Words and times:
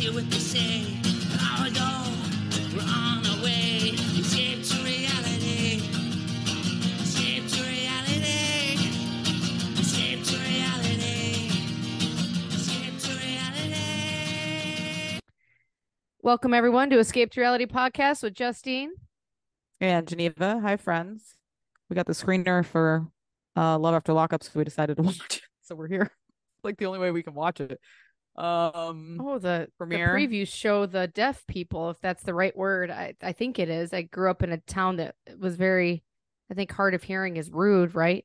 hear 0.00 0.12
what 0.14 0.30
they 0.30 0.38
say. 0.38 0.86
An 1.04 1.38
hour 1.44 1.68
we're 2.74 2.80
on 2.80 3.26
our 3.26 3.42
way. 3.44 3.92
Escape 4.16 4.64
to 4.64 4.76
reality. 4.82 5.82
Escape 7.02 7.46
to 7.46 7.62
reality. 7.62 8.78
Escape 9.78 10.24
to 10.24 10.38
reality. 10.38 11.50
Escape 12.48 12.98
to 12.98 13.10
reality. 13.10 15.20
Welcome 16.22 16.54
everyone 16.54 16.88
to 16.88 16.98
Escape 16.98 17.30
to 17.32 17.40
Reality 17.40 17.66
podcast 17.66 18.22
with 18.22 18.32
Justine. 18.32 18.92
And 19.82 20.08
Geneva, 20.08 20.60
hi 20.60 20.78
friends. 20.78 21.34
We 21.90 21.94
got 21.94 22.06
the 22.06 22.14
screener 22.14 22.64
for 22.64 23.06
uh 23.54 23.78
Love 23.78 23.96
After 23.96 24.14
Lockup, 24.14 24.44
so 24.44 24.52
we 24.54 24.64
decided 24.64 24.96
to 24.96 25.02
watch 25.02 25.36
it. 25.36 25.42
So 25.60 25.74
we're 25.74 25.88
here. 25.88 26.10
Like 26.64 26.78
the 26.78 26.86
only 26.86 27.00
way 27.00 27.10
we 27.10 27.22
can 27.22 27.34
watch 27.34 27.60
it. 27.60 27.78
Um 28.36 29.18
Oh, 29.20 29.38
the, 29.38 29.68
the 29.78 29.84
previews 29.86 30.48
show 30.48 30.86
the 30.86 31.08
deaf 31.08 31.44
people, 31.46 31.90
if 31.90 32.00
that's 32.00 32.22
the 32.22 32.34
right 32.34 32.56
word. 32.56 32.90
I, 32.90 33.14
I 33.22 33.32
think 33.32 33.58
it 33.58 33.68
is. 33.68 33.92
I 33.92 34.02
grew 34.02 34.30
up 34.30 34.42
in 34.42 34.52
a 34.52 34.58
town 34.58 34.96
that 34.96 35.14
was 35.38 35.56
very, 35.56 36.02
I 36.50 36.54
think 36.54 36.72
hard 36.72 36.94
of 36.94 37.02
hearing 37.02 37.36
is 37.36 37.50
rude, 37.50 37.94
right? 37.94 38.24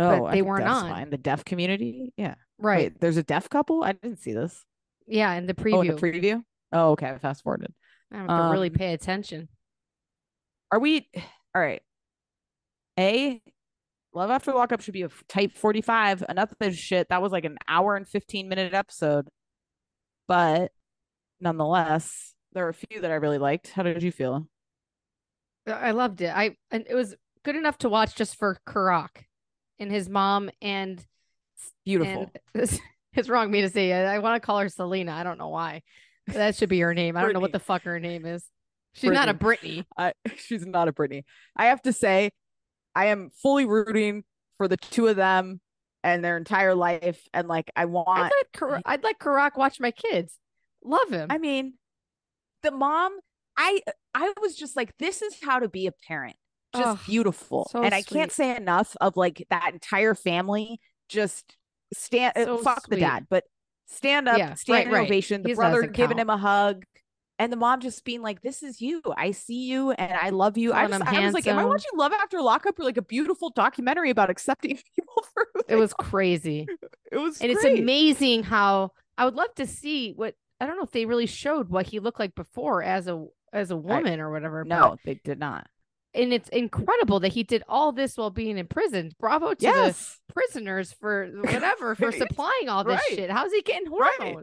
oh, 0.00 0.20
but 0.24 0.32
they 0.32 0.42
weren't 0.42 0.66
on. 0.66 0.88
fine. 0.88 1.10
The 1.10 1.18
deaf 1.18 1.44
community. 1.44 2.12
Yeah. 2.16 2.34
Right. 2.58 2.92
Wait, 2.92 3.00
there's 3.00 3.16
a 3.16 3.22
deaf 3.22 3.48
couple? 3.48 3.84
I 3.84 3.92
didn't 3.92 4.18
see 4.18 4.32
this. 4.32 4.64
Yeah, 5.06 5.32
in 5.34 5.46
the 5.46 5.54
preview. 5.54 5.74
Oh, 5.74 5.80
in 5.82 5.88
the 5.88 5.94
preview? 5.94 6.42
Oh, 6.72 6.90
okay. 6.92 7.08
I 7.08 7.18
fast 7.18 7.42
forwarded. 7.42 7.72
I 8.12 8.18
have 8.18 8.28
to 8.28 8.48
really 8.52 8.68
Um, 8.68 8.74
pay 8.74 8.92
attention. 8.92 9.48
Are 10.72 10.78
we 10.78 11.08
all 11.54 11.60
right? 11.62 11.82
A 12.98 13.42
Love 14.12 14.30
After 14.30 14.52
Lockup 14.52 14.80
should 14.80 14.94
be 14.94 15.02
a 15.02 15.08
type 15.28 15.56
45. 15.56 16.24
Enough 16.28 16.52
of 16.52 16.58
this 16.58 16.76
shit. 16.76 17.08
That 17.08 17.22
was 17.22 17.32
like 17.32 17.44
an 17.44 17.58
hour 17.68 17.96
and 17.96 18.08
15 18.08 18.48
minute 18.48 18.74
episode. 18.74 19.28
But 20.26 20.72
nonetheless, 21.40 22.34
there 22.52 22.66
are 22.66 22.70
a 22.70 22.74
few 22.74 23.00
that 23.00 23.10
I 23.10 23.14
really 23.14 23.38
liked. 23.38 23.70
How 23.70 23.82
did 23.82 24.02
you 24.02 24.12
feel? 24.12 24.46
I 25.66 25.72
I 25.72 25.90
loved 25.92 26.20
it. 26.20 26.32
I 26.34 26.56
and 26.70 26.84
it 26.88 26.94
was 26.94 27.14
good 27.44 27.56
enough 27.56 27.78
to 27.78 27.88
watch 27.88 28.16
just 28.16 28.36
for 28.36 28.58
Kerok 28.66 29.24
and 29.78 29.90
his 29.90 30.08
mom 30.08 30.50
and 30.60 31.04
Beautiful. 31.84 32.30
and 32.54 32.80
it's 33.14 33.28
wrong 33.28 33.50
me 33.50 33.62
to 33.62 33.68
say 33.68 33.90
it. 33.90 34.06
I 34.06 34.18
want 34.18 34.40
to 34.40 34.44
call 34.44 34.58
her 34.58 34.68
Selena. 34.68 35.12
I 35.12 35.22
don't 35.22 35.38
know 35.38 35.48
why. 35.48 35.82
That 36.28 36.56
should 36.56 36.68
be 36.68 36.80
her 36.80 36.94
name. 36.94 37.16
I 37.16 37.22
don't 37.22 37.32
know 37.32 37.40
what 37.40 37.52
the 37.52 37.58
fuck 37.58 37.82
her 37.82 37.98
name 37.98 38.24
is. 38.24 38.44
She's 38.92 39.10
not 39.10 39.28
a 39.28 39.34
Britney. 39.34 39.84
I 39.96 40.12
she's 40.36 40.66
not 40.66 40.88
a 40.88 40.92
Britney. 40.92 41.24
I 41.56 41.66
have 41.66 41.82
to 41.82 41.92
say, 41.92 42.30
I 42.94 43.06
am 43.06 43.30
fully 43.42 43.66
rooting 43.66 44.24
for 44.58 44.68
the 44.68 44.76
two 44.76 45.06
of 45.08 45.16
them 45.16 45.60
and 46.02 46.24
their 46.24 46.36
entire 46.36 46.74
life. 46.74 47.22
And 47.32 47.48
like, 47.48 47.70
I 47.76 47.82
I'd 47.82 47.90
want. 47.90 48.22
let 48.22 48.52
Kar- 48.52 48.80
I'd 48.84 49.02
let 49.04 49.18
Kerok 49.18 49.56
watch 49.56 49.80
my 49.80 49.90
kids. 49.90 50.36
Love 50.84 51.10
him. 51.10 51.28
I 51.30 51.38
mean, 51.38 51.74
the 52.62 52.70
mom. 52.70 53.16
I 53.56 53.82
I 54.14 54.32
was 54.40 54.54
just 54.54 54.76
like, 54.76 54.96
this 54.98 55.22
is 55.22 55.36
how 55.42 55.58
to 55.58 55.68
be 55.68 55.86
a 55.86 55.92
parent. 55.92 56.36
Just 56.74 56.86
Ugh, 56.86 56.98
beautiful. 57.06 57.68
so 57.70 57.82
and 57.82 57.92
I 57.94 58.02
can't 58.02 58.30
say 58.32 58.56
enough 58.56 58.96
of 59.00 59.16
like 59.16 59.44
that 59.50 59.70
entire 59.72 60.14
family 60.14 60.80
just 61.08 61.56
stand. 61.92 62.32
So 62.36 62.58
fuck 62.58 62.88
the 62.88 62.96
dad, 62.96 63.26
but 63.28 63.44
stand 63.88 64.28
up, 64.28 64.38
Yeah, 64.38 64.54
stand 64.54 64.76
right, 64.76 64.86
in 64.86 64.92
right. 64.92 65.06
ovation. 65.06 65.42
The 65.42 65.54
brother 65.54 65.82
giving 65.82 66.16
count. 66.16 66.20
him 66.20 66.30
a 66.30 66.36
hug. 66.38 66.84
And 67.40 67.50
the 67.50 67.56
mom 67.56 67.80
just 67.80 68.04
being 68.04 68.20
like, 68.20 68.42
"This 68.42 68.62
is 68.62 68.80
you. 68.82 69.00
I 69.16 69.30
see 69.30 69.64
you, 69.64 69.92
and 69.92 70.12
I 70.12 70.28
love 70.28 70.58
you." 70.58 70.72
I, 70.74 70.86
just, 70.86 71.02
I 71.02 71.24
was 71.24 71.32
like, 71.32 71.46
"Am 71.46 71.58
I 71.58 71.64
watching 71.64 71.90
Love 71.94 72.12
After 72.12 72.42
Lockup 72.42 72.78
or 72.78 72.84
like 72.84 72.98
a 72.98 73.02
beautiful 73.02 73.48
documentary 73.50 74.10
about 74.10 74.28
accepting 74.28 74.76
people 74.94 75.24
for 75.32 75.46
it 75.66 75.76
was 75.76 75.94
are?" 75.98 76.04
crazy. 76.04 76.66
It 77.12 77.16
was, 77.18 77.40
And 77.40 77.50
it's 77.50 77.64
amazing 77.64 78.44
how 78.44 78.92
I 79.18 79.24
would 79.24 79.34
love 79.34 79.52
to 79.56 79.66
see 79.66 80.12
what 80.12 80.34
I 80.60 80.66
don't 80.66 80.76
know 80.76 80.84
if 80.84 80.92
they 80.92 81.06
really 81.06 81.26
showed 81.26 81.68
what 81.70 81.86
he 81.86 81.98
looked 81.98 82.20
like 82.20 82.34
before 82.36 82.82
as 82.84 83.08
a 83.08 83.24
as 83.52 83.70
a 83.72 83.76
woman 83.76 84.20
or 84.20 84.30
whatever. 84.30 84.62
but- 84.64 84.68
No, 84.78 84.96
they 85.04 85.14
did 85.24 85.38
not. 85.40 85.66
and 86.14 86.32
it's 86.32 86.48
incredible 86.50 87.20
that 87.20 87.32
he 87.32 87.42
did 87.42 87.62
all 87.68 87.90
this 87.92 88.16
while 88.16 88.30
being 88.30 88.58
in 88.58 88.66
prison. 88.66 89.10
Bravo 89.18 89.54
to 89.54 89.62
Yes, 89.64 90.18
the 90.28 90.34
prisoners 90.34 90.92
for 90.92 91.26
whatever 91.40 91.94
for 91.96 92.12
supplying 92.12 92.68
all 92.68 92.84
this 92.84 93.00
Right. 93.10 93.16
shit. 93.18 93.30
How's 93.30 93.50
he 93.52 93.62
getting 93.62 93.90
Right. 93.90 94.36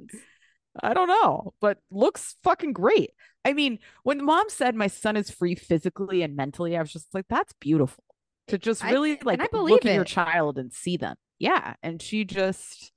I 0.84 0.94
don't 0.94 1.08
know, 1.08 1.54
but 1.60 1.80
looks 1.92 2.36
fucking 2.44 2.74
great. 2.74 3.12
I 3.46 3.54
mean, 3.54 3.80
when 4.04 4.24
mom 4.24 4.50
said 4.50 4.76
my 4.76 4.88
son 4.88 5.16
is 5.16 5.30
free 5.30 5.56
physically 5.56 6.22
and 6.22 6.36
mentally, 6.36 6.76
I 6.76 6.82
was 6.82 6.92
just 6.92 7.14
like, 7.14 7.26
that's 7.30 7.54
beautiful 7.60 8.04
to 8.48 8.58
just 8.58 8.84
really 8.84 9.14
and 9.14 9.26
like 9.26 9.42
I 9.42 9.48
believe 9.48 9.72
look 9.72 9.86
at 9.86 9.96
your 9.96 10.04
child 10.04 10.58
and 10.58 10.72
see 10.74 10.98
them. 10.98 11.16
Yeah. 11.40 11.76
And 11.84 12.02
she 12.02 12.26
just, 12.26 12.92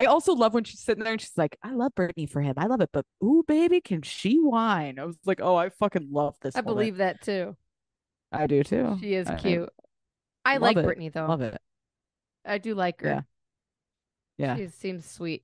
I 0.00 0.06
also 0.06 0.32
love 0.34 0.54
when 0.54 0.64
she's 0.64 0.80
sitting 0.80 1.04
there 1.04 1.12
and 1.12 1.20
she's 1.20 1.36
like, 1.36 1.56
I 1.62 1.72
love 1.72 1.94
Brittany 1.94 2.26
for 2.26 2.40
him. 2.40 2.54
I 2.56 2.66
love 2.66 2.80
it. 2.80 2.90
But 2.92 3.06
ooh, 3.22 3.44
baby, 3.46 3.80
can 3.80 4.02
she 4.02 4.36
whine? 4.36 4.98
I 4.98 5.04
was 5.04 5.16
like, 5.24 5.40
oh, 5.40 5.56
I 5.56 5.70
fucking 5.70 6.08
love 6.10 6.36
this. 6.42 6.56
I 6.56 6.60
woman. 6.60 6.74
believe 6.74 6.96
that 6.98 7.22
too. 7.22 7.56
I 8.32 8.46
do 8.46 8.62
too. 8.62 8.98
She 9.00 9.14
is 9.14 9.28
I- 9.28 9.34
I 9.34 9.38
cute. 9.38 9.68
I, 10.44 10.58
like 10.58 10.76
it. 10.76 10.84
Brittany 10.84 11.08
though. 11.08 11.26
Love 11.26 11.42
it. 11.42 11.60
I 12.44 12.58
do 12.58 12.74
like 12.76 13.00
her. 13.00 13.08
Yeah. 13.08 13.20
Yeah. 14.38 14.56
She 14.56 14.68
seems 14.68 15.10
sweet. 15.10 15.42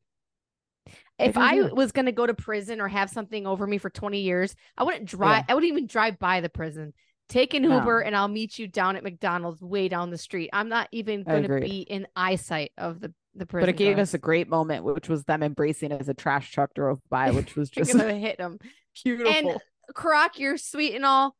If 1.18 1.36
I 1.36 1.60
was 1.60 1.92
gonna 1.92 2.12
go 2.12 2.26
to 2.26 2.34
prison 2.34 2.80
or 2.80 2.88
have 2.88 3.08
something 3.10 3.46
over 3.46 3.66
me 3.66 3.78
for 3.78 3.90
20 3.90 4.20
years, 4.20 4.54
I 4.76 4.84
wouldn't 4.84 5.04
drive 5.06 5.44
I 5.48 5.54
wouldn't 5.54 5.70
even 5.72 5.86
drive 5.86 6.18
by 6.18 6.40
the 6.40 6.48
prison. 6.48 6.92
Take 7.28 7.54
an 7.54 7.62
No. 7.62 7.78
Uber 7.78 8.00
and 8.00 8.16
I'll 8.16 8.28
meet 8.28 8.58
you 8.58 8.66
down 8.66 8.96
at 8.96 9.02
McDonald's 9.04 9.62
way 9.62 9.88
down 9.88 10.10
the 10.10 10.18
street. 10.18 10.50
I'm 10.52 10.68
not 10.68 10.88
even 10.92 11.22
gonna 11.22 11.60
be 11.60 11.82
in 11.82 12.06
eyesight 12.16 12.72
of 12.76 13.00
the, 13.00 13.14
the 13.34 13.46
prison. 13.46 13.62
But 13.62 13.68
it 13.70 13.76
gave 13.78 13.96
guards. 13.96 14.10
us 14.10 14.14
a 14.14 14.18
great 14.18 14.48
moment, 14.48 14.84
which 14.84 15.08
was 15.08 15.24
them 15.24 15.42
embracing 15.42 15.92
as 15.92 16.08
a 16.08 16.14
trash 16.14 16.50
truck 16.50 16.74
drove 16.74 17.00
by, 17.08 17.30
which 17.32 17.54
was 17.56 17.70
just 17.70 17.92
gonna 17.92 18.14
hit 18.18 18.38
them. 18.38 18.58
beautiful. 19.04 19.62
Kerok, 19.94 20.38
you're 20.38 20.56
sweet 20.56 20.94
and 20.94 21.04
all, 21.06 21.36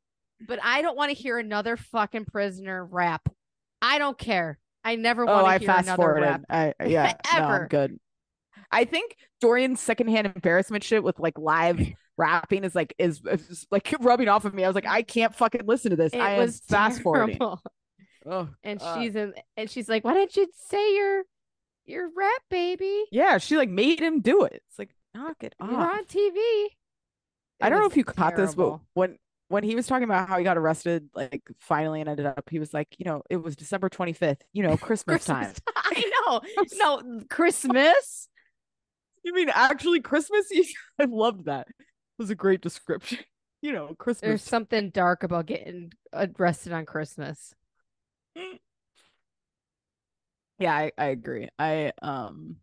but 0.47 0.59
I 0.63 0.83
don't 0.83 0.97
want 0.97 1.11
to 1.11 1.21
hear 1.21 1.39
another 1.39 1.77
fucking 1.77 2.27
prisoner 2.27 2.85
rap. 2.85 3.29
I 3.81 3.99
don't 3.99 4.17
care. 4.17 4.59
I 4.85 4.97
never 4.97 5.23
Oh, 5.29 5.43
want 5.43 5.53
to 5.55 5.59
hear 5.59 5.67
fast 5.75 5.87
another 5.89 6.03
forwarded. 6.03 6.29
rap. 6.29 6.43
I 6.49 6.75
yeah, 6.87 7.15
no, 7.35 7.39
Ever. 7.39 7.63
I'm 7.63 7.69
good. 7.69 8.01
I 8.73 8.85
think 8.85 9.17
Dorian's 9.41 9.81
secondhand 9.81 10.27
embarrassment 10.27 10.83
shit 10.83 11.05
with 11.05 11.19
like 11.21 11.39
live 11.39 11.81
rapping 12.17 12.65
is 12.65 12.75
like 12.75 12.95
is, 12.99 13.21
is 13.25 13.67
like 13.71 13.95
rubbing 14.01 14.29
off 14.29 14.45
of 14.45 14.55
me. 14.55 14.65
I 14.65 14.67
was 14.69 14.75
like, 14.75 14.87
I 14.87 15.03
can't 15.03 15.35
fucking 15.35 15.63
listen 15.67 15.91
to 15.91 15.97
this. 15.97 16.13
It 16.13 16.21
I 16.21 16.33
am 16.33 16.39
was 16.41 16.61
fast 16.61 17.03
forwarding. 17.03 17.39
terrible. 17.39 17.61
Oh, 18.25 18.49
And 18.63 18.79
God. 18.79 19.03
she's 19.03 19.17
in, 19.17 19.35
and 19.57 19.69
she's 19.69 19.89
like, 19.89 20.05
"Why 20.05 20.15
didn't 20.15 20.37
you 20.37 20.47
say 20.69 20.95
your 20.95 21.25
your 21.87 22.09
rap, 22.17 22.43
baby? 22.51 23.03
yeah, 23.11 23.39
she 23.39 23.57
like 23.57 23.69
made 23.69 23.99
him 23.99 24.21
do 24.21 24.45
it. 24.45 24.63
It's 24.69 24.79
like 24.79 24.91
knock 25.13 25.43
it 25.43 25.57
off. 25.61 25.69
You're 25.69 25.81
on 25.81 26.05
TV." 26.05 26.67
I 27.61 27.69
don't 27.69 27.81
know 27.81 27.87
if 27.87 27.97
you 27.97 28.05
caught 28.05 28.37
this, 28.37 28.55
but 28.55 28.79
when 28.95 29.17
when 29.49 29.65
he 29.65 29.75
was 29.75 29.89
talking 29.89 30.05
about 30.05 30.29
how 30.29 30.39
he 30.39 30.45
got 30.45 30.57
arrested, 30.57 31.11
like 31.17 31.43
finally 31.59 32.01
and 32.01 32.09
ended 32.09 32.27
up, 32.27 32.49
he 32.49 32.61
was 32.61 32.73
like, 32.73 32.89
you 32.97 33.05
know, 33.05 33.23
it 33.29 33.37
was 33.43 33.57
December 33.57 33.89
25th, 33.91 34.43
you 34.53 34.63
know, 34.63 34.77
Christmas, 34.77 35.25
time. 35.25 35.53
I 35.77 36.05
know. 36.27 36.41
No, 36.75 37.21
Christmas. 37.29 38.29
You 39.25 39.35
mean 39.35 39.49
actually 39.53 40.01
Christmas? 40.01 40.51
I 40.99 41.05
loved 41.05 41.47
that. 41.47 41.69
It 41.69 41.85
was 42.19 42.31
a 42.31 42.35
great 42.35 42.61
description. 42.61 43.19
You 43.65 43.71
know, 43.71 43.95
Christmas. 43.97 44.27
There's 44.29 44.43
something 44.43 44.91
dark 44.91 45.23
about 45.23 45.47
getting 45.47 45.93
arrested 46.13 46.73
on 46.73 46.85
Christmas. 46.85 47.55
Yeah, 50.59 50.75
I, 50.75 50.91
I 50.99 51.05
agree. 51.07 51.49
I 51.61 51.93
um 52.03 52.57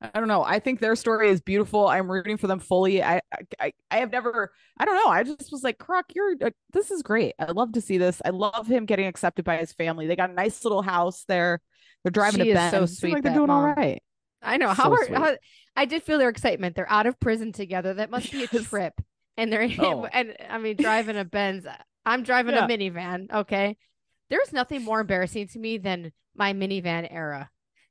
I 0.00 0.18
don't 0.18 0.26
know. 0.26 0.42
I 0.42 0.58
think 0.58 0.80
their 0.80 0.96
story 0.96 1.30
is 1.30 1.40
beautiful. 1.40 1.86
I'm 1.86 2.10
rooting 2.10 2.38
for 2.38 2.48
them 2.48 2.58
fully. 2.58 3.04
I 3.04 3.20
I 3.60 3.72
I 3.90 3.98
have 3.98 4.10
never 4.10 4.52
I 4.80 4.84
don't 4.84 4.96
know. 4.96 5.12
I 5.12 5.22
just 5.22 5.52
was 5.52 5.62
like, 5.62 5.78
Croc, 5.78 6.06
you're 6.14 6.34
uh, 6.44 6.50
this 6.72 6.90
is 6.90 7.02
great. 7.02 7.34
I 7.38 7.52
love 7.52 7.72
to 7.74 7.80
see 7.80 7.98
this. 7.98 8.20
I 8.24 8.30
love 8.30 8.66
him 8.66 8.84
getting 8.84 9.06
accepted 9.06 9.44
by 9.44 9.58
his 9.58 9.72
family. 9.72 10.08
They 10.08 10.16
got 10.16 10.30
a 10.30 10.34
nice 10.34 10.64
little 10.64 10.82
house 10.82 11.24
there. 11.28 11.60
They're 12.02 12.10
driving 12.10 12.42
She 12.42 12.50
a 12.50 12.64
is 12.64 12.70
so. 12.72 12.86
Sweet, 12.86 13.12
like 13.14 13.22
they're 13.22 13.32
doing 13.32 13.50
all 13.50 13.62
mom. 13.62 13.76
right. 13.76 14.02
I 14.42 14.56
know 14.56 14.68
how, 14.68 14.94
So 14.94 15.14
are, 15.14 15.14
how 15.18 15.36
I 15.76 15.84
did 15.84 16.02
feel 16.02 16.18
their 16.18 16.28
excitement. 16.28 16.74
They're 16.76 16.90
out 16.90 17.06
of 17.06 17.18
prison 17.20 17.52
together. 17.52 17.94
That 17.94 18.10
must 18.10 18.30
be 18.32 18.44
a 18.44 18.46
trip. 18.48 18.94
And 19.36 19.52
they're 19.52 19.68
Oh. 19.78 20.04
and 20.04 20.36
I 20.50 20.58
mean 20.58 20.76
driving 20.76 21.16
a 21.16 21.24
Benz. 21.24 21.66
I'm 22.04 22.22
driving 22.22 22.54
Yeah. 22.54 22.64
a 22.64 22.68
minivan. 22.68 23.32
Okay. 23.32 23.76
There's 24.28 24.52
nothing 24.52 24.82
more 24.82 25.00
embarrassing 25.00 25.48
to 25.48 25.58
me 25.58 25.78
than 25.78 26.12
my 26.34 26.52
minivan 26.52 27.06
era. 27.10 27.48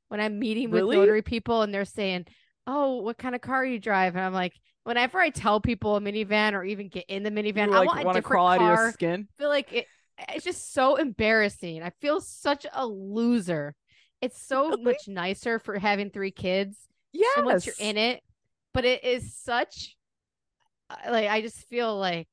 When 0.08 0.20
I'm 0.20 0.38
meeting 0.38 0.70
with 0.70 0.80
Really? 0.82 0.98
rotary 0.98 1.22
people 1.22 1.62
and 1.62 1.72
they're 1.72 1.84
saying, 1.84 2.26
Oh, 2.66 2.98
what 2.98 3.18
kind 3.18 3.34
of 3.34 3.40
car 3.40 3.64
you 3.64 3.78
drive? 3.80 4.14
And 4.14 4.24
I'm 4.24 4.32
like, 4.34 4.52
whenever 4.84 5.18
I 5.18 5.30
tell 5.30 5.60
people 5.60 5.96
a 5.96 6.00
minivan 6.00 6.52
or 6.52 6.62
even 6.64 6.88
get 6.88 7.06
in 7.08 7.22
the 7.24 7.30
minivan, 7.30 7.68
You 7.68 7.74
I 7.74 7.78
like 7.78 7.88
want 7.88 8.00
a 8.02 8.04
want 8.04 8.14
to 8.16 8.20
different 8.20 8.24
crawl 8.26 8.48
out 8.48 8.54
of 8.54 8.58
car. 8.60 8.82
your 8.84 8.92
skin. 8.92 9.28
I 9.30 9.34
feel 9.40 9.48
like 9.48 9.72
it, 9.72 9.86
it's 10.28 10.44
just 10.44 10.72
so 10.72 10.96
embarrassing. 10.96 11.82
I 11.82 11.90
feel 12.00 12.20
such 12.20 12.66
a 12.72 12.86
loser. 12.86 13.74
It's 14.22 14.40
so 14.46 14.70
Really? 14.70 14.82
much 14.84 15.08
nicer 15.08 15.58
for 15.58 15.78
having 15.78 16.10
three 16.10 16.30
kids 16.30 16.78
Yes. 17.12 17.32
and 17.36 17.46
once 17.46 17.66
you're 17.66 17.74
in 17.78 17.98
it, 17.98 18.22
but 18.72 18.84
it 18.86 19.04
is 19.04 19.34
such 19.36 19.96
uh, 20.88 21.10
like 21.10 21.28
I 21.28 21.42
just 21.42 21.68
feel 21.68 21.96
like 21.98 22.28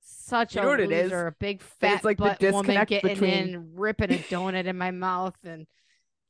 such 0.00 0.56
You 0.56 0.62
a 0.62 0.66
what 0.66 0.80
it 0.80 0.90
is? 0.90 1.04
loser, 1.04 1.28
a 1.28 1.32
big 1.38 1.62
fat 1.62 2.02
like 2.04 2.18
the 2.18 2.24
woman 2.24 2.40
disconnect 2.74 2.88
getting 2.90 3.10
between- 3.14 3.30
in, 3.32 3.70
ripping 3.76 4.10
a 4.12 4.18
donut 4.18 4.66
in 4.66 4.76
my 4.76 4.90
mouth 4.90 5.36
and 5.44 5.66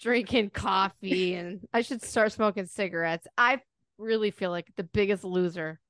drinking 0.01 0.51
coffee, 0.51 1.35
and 1.35 1.67
I 1.73 1.81
should 1.83 2.03
start 2.03 2.33
smoking 2.33 2.67
cigarettes. 2.67 3.27
I 3.39 3.61
really 3.97 4.31
feel 4.33 4.51
like 4.51 4.67
the 4.77 4.83
biggest 4.85 5.25
loser. 5.25 5.81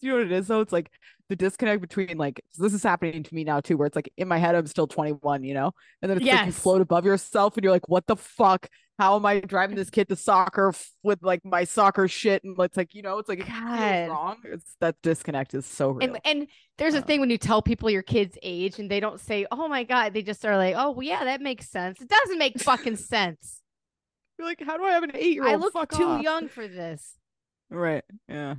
You 0.00 0.10
know 0.10 0.16
what 0.16 0.26
it 0.26 0.32
is 0.32 0.48
though? 0.48 0.60
It's 0.60 0.72
like 0.72 0.90
the 1.30 1.36
disconnect 1.36 1.80
between 1.80 2.18
like 2.18 2.42
this 2.58 2.74
is 2.74 2.82
happening 2.82 3.22
to 3.22 3.34
me 3.34 3.44
now 3.44 3.60
too, 3.60 3.78
where 3.78 3.86
it's 3.86 3.96
like 3.96 4.12
in 4.18 4.28
my 4.28 4.36
head 4.36 4.54
I'm 4.54 4.66
still 4.66 4.86
21, 4.86 5.44
you 5.44 5.54
know, 5.54 5.72
and 6.02 6.10
then 6.10 6.18
it's 6.18 6.26
like 6.26 6.46
you 6.46 6.52
float 6.52 6.82
above 6.82 7.06
yourself 7.06 7.56
and 7.56 7.64
you're 7.64 7.72
like, 7.72 7.88
what 7.88 8.06
the 8.06 8.16
fuck? 8.16 8.68
How 8.98 9.16
am 9.16 9.24
I 9.24 9.40
driving 9.40 9.76
this 9.76 9.88
kid 9.88 10.10
to 10.10 10.16
soccer 10.16 10.74
with 11.02 11.22
like 11.22 11.42
my 11.42 11.64
soccer 11.64 12.06
shit? 12.06 12.44
And 12.44 12.54
it's 12.60 12.76
like 12.76 12.94
you 12.94 13.00
know, 13.00 13.16
it's 13.18 13.30
like 13.30 13.46
God. 13.48 14.08
wrong. 14.10 14.36
It's 14.44 14.76
that 14.80 14.96
disconnect 15.02 15.54
is 15.54 15.64
so 15.64 15.90
real. 15.92 16.06
And 16.10 16.20
and 16.26 16.46
there's 16.76 16.94
a 16.94 16.98
Uh. 16.98 17.02
thing 17.02 17.20
when 17.20 17.30
you 17.30 17.38
tell 17.38 17.62
people 17.62 17.88
your 17.88 18.02
kid's 18.02 18.36
age 18.42 18.78
and 18.78 18.90
they 18.90 19.00
don't 19.00 19.18
say, 19.18 19.46
"Oh 19.50 19.68
my 19.68 19.84
god," 19.84 20.12
they 20.12 20.20
just 20.22 20.44
are 20.44 20.56
like, 20.58 20.74
"Oh 20.76 20.90
well, 20.90 21.02
yeah, 21.06 21.24
that 21.24 21.40
makes 21.40 21.70
sense." 21.70 21.98
It 22.02 22.08
doesn't 22.10 22.38
make 22.38 22.60
fucking 22.60 22.96
sense. 23.14 23.62
you're 24.38 24.46
like, 24.48 24.60
how 24.62 24.76
do 24.76 24.84
I 24.84 24.90
have 24.92 25.02
an 25.04 25.12
eight 25.14 25.32
year 25.34 25.44
old? 25.44 25.52
I 25.52 25.56
look 25.56 25.72
Fuck 25.72 25.92
too 25.92 26.04
off. 26.04 26.22
young 26.22 26.48
for 26.48 26.66
this. 26.68 27.14
Right. 27.70 28.04
Yeah. 28.28 28.56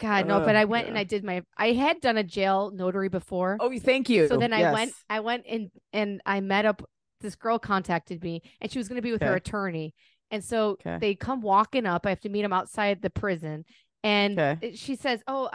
God, 0.00 0.26
no, 0.26 0.40
but 0.40 0.56
I 0.56 0.64
went 0.66 0.88
and. 0.88 0.98
I 0.98 1.04
did 1.04 1.24
my 1.24 1.42
I 1.56 1.72
had 1.72 2.00
done 2.00 2.16
a 2.18 2.22
jail 2.24 2.70
notary 2.74 3.08
before. 3.08 3.56
Oh, 3.60 3.72
thank 3.78 4.08
you. 4.08 4.28
so 4.28 4.36
then 4.36 4.52
I 4.52 4.72
went 4.72 4.92
I 5.08 5.20
went 5.20 5.44
and 5.48 5.70
and 5.92 6.20
I 6.26 6.40
met 6.40 6.66
up 6.66 6.82
this 7.22 7.34
girl 7.34 7.58
contacted 7.58 8.22
me 8.22 8.42
and 8.60 8.70
she 8.70 8.78
was 8.78 8.88
going 8.88 8.96
to 8.96 9.02
be 9.02 9.12
with 9.12 9.22
her 9.22 9.34
attorney. 9.34 9.94
And 10.30 10.44
so 10.44 10.70
Okay. 10.84 10.98
they 11.00 11.14
come 11.14 11.40
walking 11.40 11.86
up. 11.86 12.04
I 12.04 12.10
have 12.10 12.20
to 12.20 12.28
meet 12.28 12.42
them 12.42 12.52
outside 12.52 13.00
the 13.00 13.08
prison. 13.10 13.64
And 14.04 14.38
Okay. 14.38 14.74
she 14.74 14.96
says, 14.96 15.20
"Oh, 15.26 15.48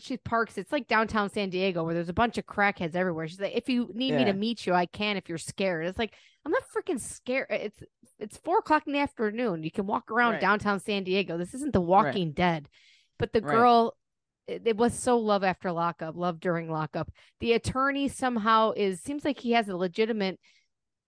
she 0.00 0.16
parks. 0.16 0.56
It's 0.56 0.72
like 0.72 0.88
downtown 0.88 1.28
San 1.28 1.50
Diego 1.50 1.84
where 1.84 1.92
there's 1.94 2.08
a 2.08 2.14
bunch 2.14 2.38
of 2.38 2.46
crackheads 2.46 2.94
everywhere." 2.94 3.28
She's 3.28 3.40
like, 3.40 3.54
"If 3.54 3.68
you 3.68 3.90
need 3.94 4.14
me 4.14 4.24
to 4.24 4.32
meet 4.32 4.66
you, 4.66 4.72
I 4.72 4.86
can. 4.86 5.16
If 5.18 5.28
you're 5.28 5.36
scared." 5.36 5.86
It's 5.86 5.98
like 5.98 6.14
I'm 6.46 6.52
not 6.52 6.62
freaking 6.74 6.98
scared. 7.00 7.48
It's 7.50 7.82
it's 8.18 8.36
four 8.38 8.58
o'clock 8.58 8.84
in 8.86 8.92
the 8.94 8.98
afternoon. 9.00 9.62
You 9.62 9.70
can 9.70 9.86
walk 9.86 10.10
around 10.10 10.32
Right. 10.32 10.40
downtown 10.40 10.80
San 10.80 11.04
Diego. 11.04 11.36
This 11.36 11.52
isn't 11.54 11.72
The 11.74 11.80
Walking 11.80 12.32
Dead. 12.32 12.68
But 13.18 13.32
the 13.32 13.40
Right. 13.40 13.52
girl, 13.52 13.96
it, 14.46 14.76
was 14.76 14.94
so 14.94 15.18
love 15.18 15.44
after 15.44 15.72
lockup, 15.72 16.16
love 16.16 16.40
during 16.40 16.70
lockup. 16.70 17.10
The 17.40 17.52
attorney 17.52 18.08
somehow 18.08 18.72
is 18.72 19.00
seems 19.00 19.24
like 19.24 19.40
he 19.40 19.52
has 19.52 19.68
a 19.68 19.76
legitimate 19.76 20.38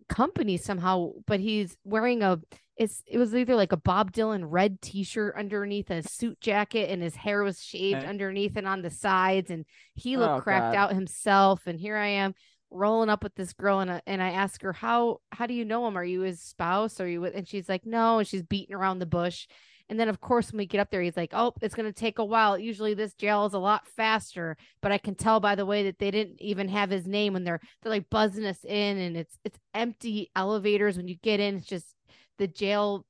company 0.08 0.56
somehow, 0.56 1.12
but 1.26 1.40
he's 1.40 1.76
wearing 1.84 2.22
a 2.22 2.40
it's 2.76 3.02
it 3.06 3.18
was 3.18 3.34
either 3.34 3.54
like 3.56 3.72
a 3.72 3.76
Bob 3.76 4.12
Dylan 4.12 4.44
red 4.46 4.80
t-shirt 4.82 5.34
underneath 5.36 5.90
a 5.90 6.02
suit 6.02 6.40
jacket 6.40 6.90
and 6.90 7.02
his 7.02 7.16
hair 7.16 7.42
was 7.42 7.62
shaved 7.62 7.98
Okay. 7.98 8.06
underneath 8.06 8.56
and 8.56 8.68
on 8.68 8.82
the 8.82 8.90
sides 8.90 9.50
and 9.50 9.64
he 9.94 10.16
looked 10.16 10.36
Oh, 10.36 10.40
cracked 10.42 10.74
God. 10.74 10.76
out 10.76 10.92
himself 10.94 11.66
and 11.66 11.80
here 11.80 11.96
I 11.96 12.08
am 12.08 12.34
rolling 12.70 13.08
up 13.08 13.22
with 13.22 13.34
this 13.34 13.52
girl 13.54 13.80
and 13.80 13.90
I, 13.90 14.02
and 14.06 14.22
I 14.22 14.30
ask 14.30 14.60
her 14.62 14.72
how 14.74 15.20
how 15.32 15.46
do 15.46 15.54
you 15.54 15.64
know 15.64 15.86
him 15.86 15.96
are 15.96 16.04
you 16.04 16.20
his 16.20 16.42
spouse 16.42 17.00
are 17.00 17.08
you 17.08 17.20
with 17.20 17.34
and 17.34 17.48
she's 17.48 17.68
like 17.68 17.86
no 17.86 18.18
and 18.18 18.28
she's 18.28 18.42
beating 18.42 18.74
around 18.74 18.98
the 18.98 19.06
bush 19.06 19.46
and 19.88 19.98
then 19.98 20.08
of 20.08 20.20
course 20.20 20.52
when 20.52 20.58
we 20.58 20.66
get 20.66 20.80
up 20.80 20.90
there 20.90 21.02
he's 21.02 21.16
like 21.16 21.30
oh 21.32 21.52
it's 21.60 21.74
going 21.74 21.86
to 21.86 21.92
take 21.92 22.18
a 22.18 22.24
while. 22.24 22.58
Usually 22.58 22.94
this 22.94 23.14
jail 23.14 23.46
is 23.46 23.54
a 23.54 23.58
lot 23.58 23.86
faster 23.86 24.56
but 24.82 24.92
I 24.92 24.98
can 24.98 25.14
tell 25.14 25.40
by 25.40 25.54
the 25.54 25.66
way 25.66 25.84
that 25.84 25.98
they 25.98 26.10
didn't 26.10 26.40
even 26.40 26.68
have 26.68 26.90
his 26.90 27.06
name 27.06 27.32
when 27.32 27.44
they're 27.44 27.60
they're 27.82 27.92
like 27.92 28.10
buzzing 28.10 28.46
us 28.46 28.64
in 28.64 28.98
and 28.98 29.16
it's 29.16 29.38
it's 29.44 29.58
empty 29.74 30.30
elevators 30.36 30.96
when 30.96 31.08
you 31.08 31.16
get 31.22 31.40
in. 31.40 31.56
It's 31.56 31.66
just 31.66 31.94
the 32.38 32.46
jail 32.46 33.04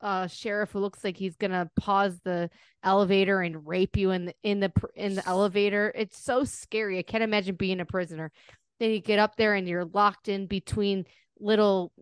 uh 0.00 0.28
sheriff 0.28 0.70
who 0.70 0.78
looks 0.78 1.02
like 1.02 1.16
he's 1.16 1.36
gonna 1.36 1.70
pause 1.76 2.20
the 2.22 2.48
elevator 2.84 3.40
and 3.40 3.66
rape 3.66 3.96
you 3.96 4.12
in 4.12 4.26
the 4.26 4.34
in 4.42 4.60
the 4.60 4.72
in 4.94 5.14
the 5.14 5.26
elevator. 5.28 5.92
It's 5.94 6.22
so 6.22 6.44
scary. 6.44 6.98
I 6.98 7.02
can't 7.02 7.24
imagine 7.24 7.56
being 7.56 7.80
a 7.80 7.84
prisoner. 7.84 8.30
Then 8.78 8.90
you 8.90 9.00
get 9.00 9.18
up 9.18 9.36
there 9.36 9.54
and 9.54 9.66
you're 9.66 9.84
locked 9.86 10.28
in 10.28 10.46
between 10.46 11.04
little 11.40 11.92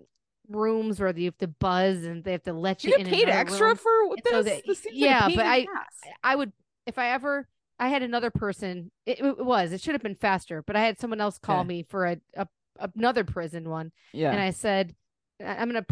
rooms 0.49 1.01
where 1.01 1.17
you 1.17 1.27
have 1.27 1.39
to 1.39 1.49
buzz 1.49 2.05
and 2.05 2.23
they 2.25 2.33
have 2.33 2.43
to 2.45 2.53
let 2.53 2.85
you, 2.85 2.91
You 2.91 2.97
in 2.99 3.07
paid 3.07 3.29
extra 3.29 3.69
room. 3.69 3.77
for 3.77 3.91
And 4.11 4.23
so 4.31 4.43
that- 4.43 4.63
this 4.67 4.87
yeah, 4.93 5.27
like 5.27 5.37
but 5.37 5.47
I- 5.47 5.61
ass. 5.61 6.13
I 6.23 6.37
would 6.37 6.53
if 6.87 6.99
I 6.99 7.11
ever 7.11 7.49
I 7.79 7.89
had 7.89 8.03
another 8.03 8.31
person. 8.31 8.91
It, 9.05 9.21
it 9.21 9.45
was 9.45 9.73
it 9.73 9.81
should 9.83 9.95
have 9.95 10.03
been 10.03 10.15
faster, 10.15 10.63
but 10.63 10.77
I 10.77 10.81
had 10.85 10.99
someone 10.99 11.21
else 11.21 11.39
call 11.39 11.61
Okay. 11.61 11.69
me 11.69 11.83
for 11.83 12.07
a, 12.07 12.17
a 12.37 12.49
another 12.95 13.25
prison 13.25 13.69
one, 13.69 13.93
yeah. 14.13 14.31
and 14.31 14.41
I 14.41 14.51
said 14.51 14.95
"I- 15.41 15.57
I'm 15.57 15.69
gonna 15.69 15.85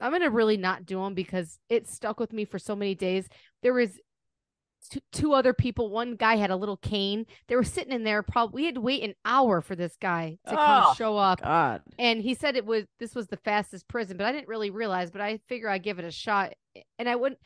I'm 0.00 0.12
gonna 0.12 0.28
really 0.30 0.56
not 0.58 0.84
do 0.84 1.00
them 1.02 1.14
because 1.14 1.58
it 1.70 1.88
stuck 1.88 2.20
with 2.20 2.32
me 2.32 2.44
for 2.44 2.58
so 2.58 2.76
many 2.76 2.94
days. 2.94 3.28
There 3.62 3.72
was 3.72 3.98
two, 4.88 5.00
two 5.12 5.32
other 5.32 5.52
people. 5.52 5.90
One 5.90 6.16
guy 6.16 6.36
had 6.36 6.50
a 6.50 6.56
little 6.56 6.76
cane. 6.76 7.26
They 7.48 7.56
were 7.56 7.64
sitting 7.64 7.92
in 7.92 8.04
there. 8.04 8.22
Probably 8.22 8.62
we 8.62 8.66
had 8.66 8.74
to 8.76 8.80
wait 8.80 9.02
an 9.02 9.14
hour 9.24 9.60
for 9.60 9.74
this 9.76 9.96
guy 10.00 10.38
to 10.46 10.50
come 10.50 10.58
Oh, 10.58 10.62
ah, 10.62 10.94
show 10.94 11.16
up. 11.16 11.42
God. 11.42 11.82
And 11.98 12.20
he 12.22 12.34
said 12.34 12.56
it 12.56 12.66
was 12.66 12.84
this 12.98 13.14
was 13.14 13.28
the 13.28 13.36
fastest 13.38 13.88
prison, 13.88 14.16
but 14.16 14.26
I 14.26 14.32
didn't 14.32 14.48
really 14.48 14.70
realize. 14.70 15.10
But 15.10 15.20
I 15.20 15.38
figure 15.48 15.68
I'd 15.68 15.82
give 15.82 15.98
it 15.98 16.04
a 16.04 16.10
shot, 16.10 16.54
and 16.98 17.08
I 17.08 17.16
wouldn't. 17.16 17.40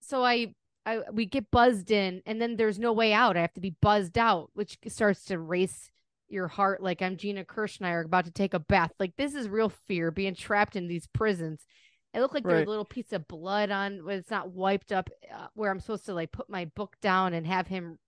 So 0.00 0.24
I, 0.24 0.54
I 0.86 1.00
we 1.12 1.26
get 1.26 1.50
buzzed 1.50 1.90
in, 1.90 2.22
and 2.26 2.40
then 2.40 2.56
there's 2.56 2.78
no 2.78 2.92
way 2.92 3.12
out. 3.12 3.36
I 3.36 3.42
have 3.42 3.54
to 3.54 3.60
be 3.60 3.76
buzzed 3.82 4.18
out, 4.18 4.50
which 4.54 4.78
starts 4.88 5.24
to 5.26 5.38
race 5.38 5.90
your 6.28 6.48
heart. 6.48 6.82
Like 6.82 7.02
I'm 7.02 7.16
Gina 7.16 7.44
Kirschenheiter 7.44 8.04
about 8.04 8.24
to 8.24 8.30
take 8.30 8.54
a 8.54 8.58
bath. 8.60 8.92
Like 8.98 9.14
this 9.16 9.34
is 9.34 9.48
real 9.48 9.68
fear 9.88 10.10
being 10.10 10.34
trapped 10.34 10.76
in 10.76 10.88
these 10.88 11.06
prisons. 11.08 11.64
It 12.12 12.20
looked 12.20 12.34
like 12.34 12.42
there's 12.44 12.58
Right. 12.60 12.66
a 12.66 12.70
little 12.70 12.84
piece 12.84 13.12
of 13.12 13.28
blood 13.28 13.70
on, 13.70 14.02
but 14.04 14.14
it's 14.14 14.30
not 14.30 14.50
wiped 14.50 14.90
up. 14.92 15.10
Uh, 15.32 15.46
where 15.54 15.70
I'm 15.70 15.78
supposed 15.80 16.06
to 16.06 16.14
like 16.14 16.32
put 16.32 16.48
my 16.50 16.64
book 16.64 16.96
down 17.00 17.34
and 17.34 17.46
have 17.46 17.68
him 17.68 17.98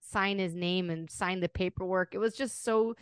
sign 0.00 0.38
his 0.38 0.54
name 0.54 0.90
and 0.90 1.10
sign 1.10 1.40
the 1.40 1.48
paperwork. 1.48 2.14
It 2.14 2.18
was 2.18 2.34
just 2.34 2.62
so. 2.62 2.94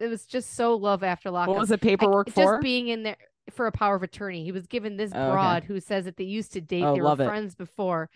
It 0.00 0.08
was 0.08 0.26
just 0.26 0.54
so 0.54 0.74
love 0.74 1.02
after 1.04 1.30
lockup. 1.30 1.50
What 1.54 1.60
was 1.60 1.68
the 1.68 1.78
paperwork 1.78 2.28
I- 2.28 2.30
paperwork 2.32 2.56
just 2.60 2.62
being 2.62 2.88
in 2.88 3.02
there 3.04 3.16
for 3.50 3.66
a 3.66 3.72
power 3.72 3.94
of 3.96 4.02
attorney. 4.02 4.44
He 4.44 4.52
was 4.52 4.66
given 4.66 4.96
this 4.96 5.10
Oh, 5.14 5.20
okay. 5.20 5.30
broad 5.32 5.64
who 5.64 5.80
says 5.80 6.04
that 6.06 6.16
they 6.16 6.24
used 6.24 6.52
to 6.52 6.60
date. 6.60 6.82
Oh, 6.84 6.94
they 6.94 7.00
were 7.00 7.08
love 7.08 7.20
it. 7.20 7.26
friends 7.26 7.54
before. 7.54 8.08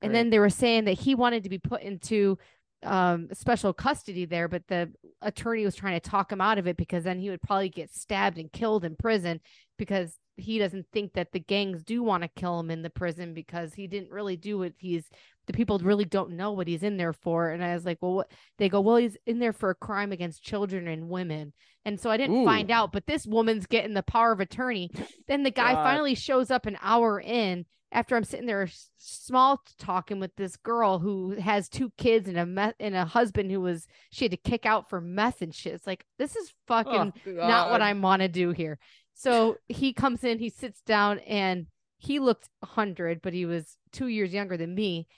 And 0.00 0.14
then 0.14 0.30
they 0.30 0.38
were 0.38 0.48
saying 0.50 0.84
that 0.84 0.92
he 0.92 1.14
wanted 1.14 1.42
to 1.42 1.48
be 1.48 1.58
put 1.58 1.82
into 1.82 2.38
um 2.84 3.28
special 3.32 3.72
custody 3.72 4.24
there, 4.24 4.48
but 4.48 4.66
the 4.68 4.92
attorney 5.22 5.64
was 5.64 5.74
trying 5.74 5.98
to 6.00 6.10
talk 6.10 6.30
him 6.30 6.40
out 6.40 6.58
of 6.58 6.66
it 6.66 6.76
because 6.76 7.04
then 7.04 7.18
he 7.18 7.30
would 7.30 7.42
probably 7.42 7.68
get 7.68 7.94
stabbed 7.94 8.38
and 8.38 8.52
killed 8.52 8.84
in 8.84 8.96
prison 8.96 9.40
because 9.78 10.18
he 10.36 10.58
doesn't 10.58 10.86
think 10.92 11.12
that 11.14 11.32
the 11.32 11.40
gangs 11.40 11.82
do 11.82 12.02
want 12.02 12.22
to 12.22 12.28
kill 12.28 12.60
him 12.60 12.70
in 12.70 12.82
the 12.82 12.90
prison 12.90 13.34
because 13.34 13.74
he 13.74 13.86
didn't 13.86 14.10
really 14.10 14.36
do 14.36 14.58
what 14.58 14.72
he's 14.78 15.10
the 15.48 15.52
people 15.52 15.78
really 15.78 16.04
don't 16.04 16.32
know 16.32 16.52
what 16.52 16.68
he's 16.68 16.82
in 16.82 16.98
there 16.98 17.14
for. 17.14 17.50
And 17.50 17.64
I 17.64 17.74
was 17.74 17.86
like, 17.86 17.98
well, 18.02 18.16
what 18.16 18.30
they 18.58 18.68
go, 18.68 18.82
well, 18.82 18.96
he's 18.96 19.16
in 19.24 19.38
there 19.38 19.54
for 19.54 19.70
a 19.70 19.74
crime 19.74 20.12
against 20.12 20.42
children 20.42 20.86
and 20.86 21.08
women. 21.08 21.54
And 21.88 21.98
so 22.00 22.10
I 22.10 22.16
didn't 22.18 22.44
find 22.44 22.70
out, 22.70 22.92
but 22.92 23.06
this 23.06 23.26
woman's 23.26 23.66
getting 23.66 23.94
the 23.94 24.02
power 24.02 24.30
of 24.32 24.40
attorney. 24.40 24.90
Then 25.26 25.42
the 25.42 25.50
guy 25.50 25.72
God. 25.72 25.82
finally 25.82 26.14
shows 26.14 26.50
up 26.50 26.66
an 26.66 26.76
hour 26.82 27.18
in 27.20 27.64
after 27.90 28.14
I'm 28.14 28.24
sitting 28.24 28.44
there 28.46 28.68
small 28.98 29.62
talking 29.78 30.20
with 30.20 30.36
this 30.36 30.56
girl 30.56 30.98
who 30.98 31.30
has 31.32 31.70
two 31.70 31.90
kids 31.96 32.28
and 32.28 32.36
a 32.38 32.44
meth 32.44 32.74
and 32.78 32.94
a 32.94 33.06
husband 33.06 33.50
who 33.50 33.62
was 33.62 33.86
she 34.10 34.26
had 34.26 34.32
to 34.32 34.36
kick 34.36 34.66
out 34.66 34.90
for 34.90 35.00
meth 35.00 35.40
and 35.40 35.54
shit. 35.54 35.72
It's 35.72 35.86
like 35.86 36.04
this 36.18 36.36
is 36.36 36.52
fucking 36.66 37.12
Oh, 37.26 37.30
not 37.30 37.70
what. 37.70 37.80
I 37.80 37.92
want 37.94 38.20
to 38.20 38.28
do 38.28 38.50
here. 38.50 38.78
So 39.14 39.56
he 39.68 39.92
comes 39.94 40.22
in, 40.22 40.38
he 40.38 40.50
sits 40.50 40.82
down, 40.82 41.18
and 41.20 41.66
he 41.96 42.18
looked 42.20 42.48
100, 42.60 43.20
but 43.22 43.32
he 43.32 43.46
was 43.46 43.76
two 43.90 44.06
years 44.08 44.32
younger 44.32 44.56
than 44.56 44.74
me. 44.74 45.08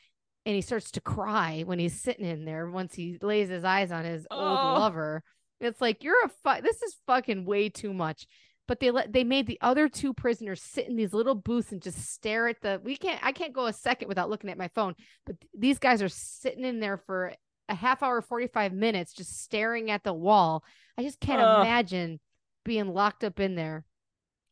And 0.47 0.55
he 0.55 0.63
starts 0.63 0.91
to 0.93 1.03
cry 1.03 1.65
when 1.67 1.79
he's 1.79 2.01
sitting 2.01 2.25
in 2.25 2.47
there 2.47 2.71
once 2.71 2.95
he 2.95 3.19
lays 3.21 3.51
his 3.51 3.63
eyes 3.65 3.93
on 3.93 4.05
his 4.07 4.27
old 4.31 4.59
Oh. 4.59 4.75
lover. 4.79 5.23
It's 5.61 5.81
like, 5.81 6.03
you're 6.03 6.25
a 6.25 6.29
fu- 6.29 6.63
this 6.63 6.83
is 6.83 6.97
fucking 7.07 7.45
way 7.45 7.69
too 7.69 7.93
much. 7.93 8.27
But 8.69 8.79
they 8.79 8.93
let 8.93 9.13
they 9.13 9.25
made 9.25 9.49
the 9.49 9.59
other 9.61 9.89
two 9.89 10.15
prisoners 10.15 10.63
sit 10.63 10.87
in 10.89 10.95
these 10.95 11.13
little 11.13 11.35
booths 11.35 11.73
and 11.73 11.83
just 11.83 11.99
stare 12.13 12.47
at 12.47 12.61
the 12.61 12.81
we 12.85 12.97
can't 12.97 13.19
I 13.21 13.33
can't 13.33 13.53
go 13.53 13.67
a 13.67 13.73
second 13.73 14.07
without 14.07 14.31
looking 14.31 14.49
at 14.49 14.59
my 14.59 14.69
phone. 14.69 14.95
But 15.27 15.41
th- 15.41 15.51
these 15.59 15.79
guys 15.81 16.03
are 16.03 16.09
sitting 16.09 16.65
in 16.65 16.79
there 16.79 16.97
for 16.97 17.33
a 17.69 17.75
half 17.75 18.01
hour, 18.03 18.23
45 18.23 18.73
minutes, 18.73 19.13
just 19.13 19.43
staring 19.43 19.91
at 19.91 20.05
the 20.05 20.15
wall. 20.15 20.63
I 20.97 21.03
just 21.03 21.19
can't 21.19 21.41
Ugh. 21.43 21.67
imagine 21.67 22.21
being 22.65 22.95
locked 22.95 23.25
up 23.25 23.41
in 23.41 23.57
there, 23.57 23.85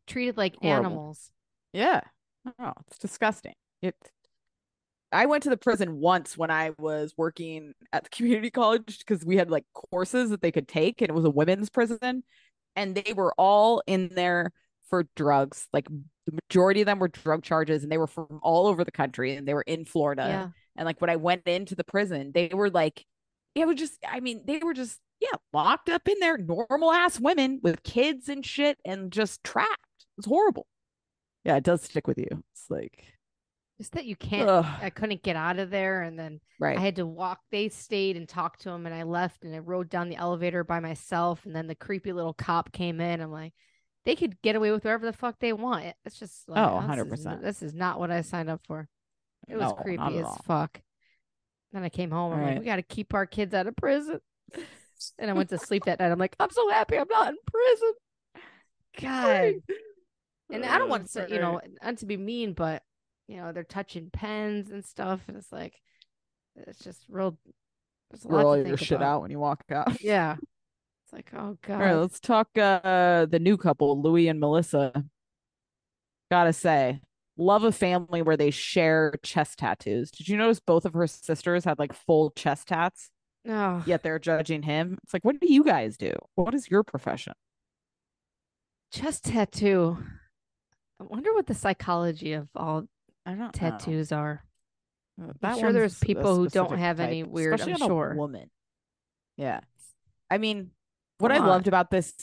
treated 0.08 0.36
like 0.36 0.56
Horrible. 0.60 0.86
animals. 0.86 1.30
Yeah. 1.72 2.00
Oh, 2.58 2.72
it's 2.88 2.98
disgusting. 2.98 3.54
It 3.82 3.94
I 5.10 5.26
went 5.26 5.42
to 5.44 5.50
the 5.50 5.56
prison 5.56 6.00
once 6.00 6.36
when 6.36 6.50
I 6.50 6.72
was 6.78 7.14
working 7.16 7.74
at 7.92 8.04
the 8.04 8.10
community 8.16 8.50
college 8.50 8.98
because 8.98 9.24
we 9.24 9.36
had 9.36 9.50
like 9.50 9.64
courses 9.72 10.30
that 10.30 10.42
they 10.42 10.52
could 10.52 10.68
take 10.68 11.00
and 11.00 11.08
it 11.08 11.14
was 11.14 11.24
a 11.24 11.30
women's 11.30 11.70
prison 11.70 12.22
and 12.76 12.94
they 12.94 13.12
were 13.12 13.32
all 13.38 13.82
in 13.86 14.10
there 14.14 14.52
for 14.88 15.08
drugs. 15.16 15.66
Like 15.72 15.88
the 15.88 16.38
majority 16.48 16.82
of 16.82 16.86
them 16.86 16.98
were 16.98 17.08
drug 17.08 17.42
charges 17.42 17.82
and 17.82 17.90
they 17.90 17.98
were 17.98 18.06
from 18.06 18.40
all 18.42 18.66
over 18.66 18.84
the 18.84 18.92
country 18.92 19.34
and 19.34 19.46
they 19.46 19.54
were 19.54 19.62
in 19.62 19.84
Florida. 19.84 20.26
yeah. 20.28 20.48
And 20.76 20.86
like 20.86 21.00
when 21.00 21.10
I 21.10 21.16
went 21.16 21.46
into 21.46 21.74
the 21.74 21.84
prison, 21.84 22.30
they 22.32 22.50
were 22.52 22.70
like, 22.70 23.04
it 23.54 23.66
was 23.66 23.76
just, 23.76 23.98
I 24.08 24.20
mean, 24.20 24.42
they 24.46 24.58
were 24.58 24.74
just, 24.74 25.00
yeah, 25.20 25.36
locked 25.52 25.88
up 25.88 26.06
in 26.06 26.14
there, 26.20 26.38
normal 26.38 26.92
ass 26.92 27.18
women 27.18 27.58
with 27.62 27.82
kids 27.82 28.28
and 28.28 28.46
shit 28.46 28.78
and 28.84 29.10
just 29.10 29.42
trapped. 29.42 30.06
It's 30.16 30.28
horrible. 30.28 30.66
Yeah, 31.44 31.56
it 31.56 31.64
does 31.64 31.82
stick 31.82 32.06
with 32.06 32.18
you. 32.18 32.28
It's 32.30 32.66
like, 32.70 33.04
Just 33.78 33.92
that 33.92 34.06
you 34.06 34.16
can't 34.16 34.49
ugh, 34.49 34.66
I 34.82 34.90
couldn't 34.90 35.23
get 35.23 35.37
out 35.37 35.61
of 35.61 35.70
there 35.70 36.02
and 36.02 36.18
then 36.18 36.40
right. 36.58 36.76
I 36.76 36.80
had 36.80 36.97
to 36.97 37.06
walk. 37.06 37.38
They 37.52 37.68
stayed 37.68 38.16
and 38.16 38.28
talked 38.28 38.62
to 38.62 38.70
him, 38.70 38.87
and 38.87 38.94
I 38.94 39.04
left 39.04 39.44
and 39.44 39.54
I 39.54 39.58
rode 39.61 39.88
down 39.88 40.08
the 40.08 40.16
elevator 40.16 40.64
by 40.64 40.80
myself. 40.80 41.47
And 41.47 41.54
then 41.54 41.68
the 41.68 41.76
creepy 41.76 42.12
little 42.12 42.35
cop 42.35 42.73
came 42.73 43.00
in. 43.00 43.20
I'm 43.20 43.30
like, 43.30 43.54
they 44.04 44.16
could 44.16 44.40
get 44.42 44.56
away 44.56 44.73
with 44.73 44.85
whatever 44.85 45.06
the 45.06 45.12
fuck 45.12 45.38
they 45.38 45.52
want. 45.52 45.94
It's 46.04 46.18
just 46.18 46.49
like, 46.49 46.58
Oh, 46.58 46.80
this 46.80 47.20
is 47.20 47.26
100%. 47.26 47.42
This 47.42 47.62
is 47.62 47.75
not 47.75 48.00
what 48.00 48.11
I 48.11 48.23
signed 48.23 48.50
up 48.50 48.62
for. 48.66 48.88
It 49.47 49.54
was 49.56 49.70
No, 49.70 49.73
creepy 49.75 50.18
as 50.18 50.25
all. 50.25 50.40
fuck. 50.44 50.80
Then 51.73 51.85
I 51.85 51.88
came 51.88 52.11
home. 52.11 52.32
I'm 52.32 52.42
like, 52.42 52.58
we 52.58 52.64
got 52.64 52.76
to 52.76 52.82
keep 52.82 53.14
our 53.14 53.26
kids 53.26 53.54
out 53.54 53.66
of 53.66 53.76
prison. 53.76 54.20
And 55.16 55.30
I 55.30 55.32
went 55.32 55.49
to 55.50 55.58
sleep 55.58 55.85
that 55.85 56.00
night. 56.00 56.11
I'm 56.11 56.18
like, 56.18 56.35
I'm 56.40 56.50
so 56.50 56.68
happy 56.70 56.99
I'm 56.99 57.06
not 57.08 57.28
in 57.28 57.37
prison. 57.47 57.92
God. 59.00 59.54
And 60.50 60.64
I 60.64 60.76
don't 60.78 60.88
want 60.88 61.06
to 61.06 61.08
say, 61.12 61.28
you 61.30 61.38
know, 61.38 61.61
not 61.80 61.99
to 61.99 62.06
be 62.06 62.16
mean, 62.16 62.52
but 62.52 62.82
you 63.28 63.37
know, 63.37 63.52
they're 63.52 63.62
touching 63.62 64.11
pens 64.11 64.70
and 64.70 64.85
stuff, 64.85 65.20
and 65.28 65.37
it's 65.37 65.52
like, 65.52 65.75
it's 66.56 66.80
just 66.80 67.04
real. 67.08 67.38
There's 68.11 68.25
a 68.25 68.28
lot 68.28 68.42
roll 68.42 68.66
your 68.66 68.76
shit 68.76 68.97
about. 68.97 69.16
out 69.16 69.23
when 69.23 69.30
you 69.30 69.38
walk 69.38 69.62
out. 69.70 70.00
Yeah. 70.00 70.37
It's 71.04 71.12
like, 71.12 71.30
oh 71.35 71.56
god. 71.62 71.75
All 71.75 71.80
right, 71.80 71.94
let's 71.94 72.20
talk 72.20 72.49
uh 72.56 73.26
the 73.26 73.38
new 73.40 73.56
couple, 73.56 74.00
Louis 74.02 74.28
and 74.28 74.40
Melissa. 74.40 75.04
Gotta 76.30 76.52
say, 76.52 77.00
love 77.38 77.64
a 77.64 77.73
family 77.73 78.20
where 78.20 78.37
they 78.37 78.50
share 78.50 79.14
chest 79.23 79.58
tattoos. 79.58 80.11
Did 80.11 80.28
you 80.28 80.37
notice 80.37 80.61
both 80.61 80.85
of 80.85 80.92
her 80.94 81.06
sisters 81.06 81.64
had 81.64 81.78
like 81.78 81.94
full 81.94 82.30
chest 82.32 82.68
tats, 82.68 83.11
oh, 83.49 83.82
yet 83.87 84.02
they're 84.02 84.18
judging 84.18 84.62
him? 84.62 84.99
It's 85.04 85.14
like, 85.14 85.25
what 85.25 85.40
do 85.40 85.50
you 85.50 85.64
guys 85.64 85.97
do? 85.97 86.12
What 86.35 86.54
is 86.54 86.70
your 86.70 86.82
profession? 86.82 87.35
chest 88.90 89.25
tattoo. 89.26 89.99
I 91.00 91.04
wonder 91.04 91.32
what 91.35 91.47
the 91.47 91.54
psychology 91.54 92.32
of 92.32 92.49
all 92.56 92.85
I 93.28 93.32
don't 93.32 93.38
know. 93.40 93.50
tattoos 93.52 94.12
are. 94.12 94.42
Uh, 95.42 95.56
sure 95.56 95.73
there's 95.73 95.99
people 95.99 96.37
who 96.37 96.49
don't 96.49 96.78
have 96.78 97.00
any 97.00 97.25
weird- 97.25 97.54
especially 97.54 97.75
I'm 97.75 97.82
on 97.82 97.90
a 97.90 97.92
sure. 97.92 98.14
woman. 98.16 98.50
Yeah, 99.37 99.61
I 100.30 100.38
mean, 100.38 100.70
what 101.18 101.32
I 101.32 101.38
loved 101.38 101.68
about 101.68 101.90
this 101.90 102.14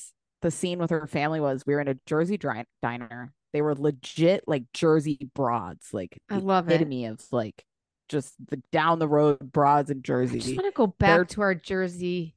the 0.41 0.51
scene 0.51 0.79
with 0.79 0.89
her 0.91 1.07
family 1.07 1.39
was 1.39 1.65
we 1.65 1.73
were 1.73 1.81
in 1.81 1.87
a 1.87 1.97
Jersey 2.05 2.37
dri- 2.37 2.65
diner. 2.81 3.33
They 3.53 3.61
were 3.61 3.73
legit 3.75 4.43
like 4.47 4.63
Jersey 4.73 5.29
broads, 5.33 5.93
like 5.93 6.17
I 6.29 6.39
the 6.39 6.45
love 6.45 6.69
it. 6.69 6.75
epitome 6.75 7.05
of 7.05 7.21
like 7.31 7.65
just 8.09 8.33
the 8.47 8.57
down 8.71 8.99
the 8.99 9.07
road 9.07 9.51
broads 9.51 9.89
in 9.89 10.01
Jersey. 10.01 10.37
I 10.37 10.41
just 10.41 10.55
want 10.55 10.67
to 10.67 10.77
go 10.77 10.93
They're- 10.99 11.19
back 11.19 11.27
to 11.29 11.41
our 11.41 11.55
Jersey 11.55 12.35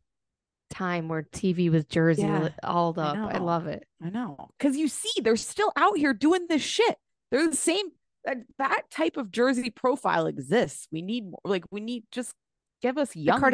time 0.70 1.08
where 1.08 1.22
TV 1.22 1.70
was 1.70 1.84
Jersey 1.86 2.22
Yeah, 2.22 2.50
all 2.62 2.94
I 2.98 3.02
up. 3.02 3.16
I 3.34 3.38
know. 3.38 3.44
love 3.44 3.66
it. 3.66 3.86
I 4.02 4.10
know. 4.10 4.48
Cause 4.60 4.76
you 4.76 4.86
see, 4.88 5.20
they're 5.22 5.36
still 5.36 5.72
out 5.76 5.96
here 5.98 6.12
doing 6.14 6.46
this 6.48 6.62
shit. 6.62 6.96
They're 7.30 7.48
the 7.48 7.56
same 7.56 7.86
that 8.24 8.38
that 8.58 8.82
type 8.90 9.16
of 9.16 9.30
Jersey 9.30 9.70
profile 9.70 10.26
exists. 10.26 10.88
We 10.92 11.02
need 11.02 11.24
more 11.24 11.40
like 11.44 11.64
we 11.70 11.80
need 11.80 12.04
just 12.10 12.34
give 12.82 12.98
us 12.98 13.14
young 13.16 13.40
people 13.40 13.48
or 13.48 13.50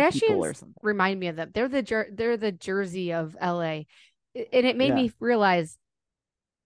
Kardashians 0.53 0.57
something. 0.57 0.75
Remind 0.83 1.21
me 1.21 1.29
of 1.29 1.37
them. 1.37 1.51
They're 1.55 1.69
the 1.69 1.83
Jer- 1.83 2.11
they're 2.13 2.37
the 2.37 2.53
Jersey 2.53 3.13
of 3.13 3.37
LA, 3.41 3.85
and 4.35 4.67
it 4.67 4.77
made 4.77 4.89
Yeah. 4.89 4.95
me 4.95 5.13
realize, 5.21 5.79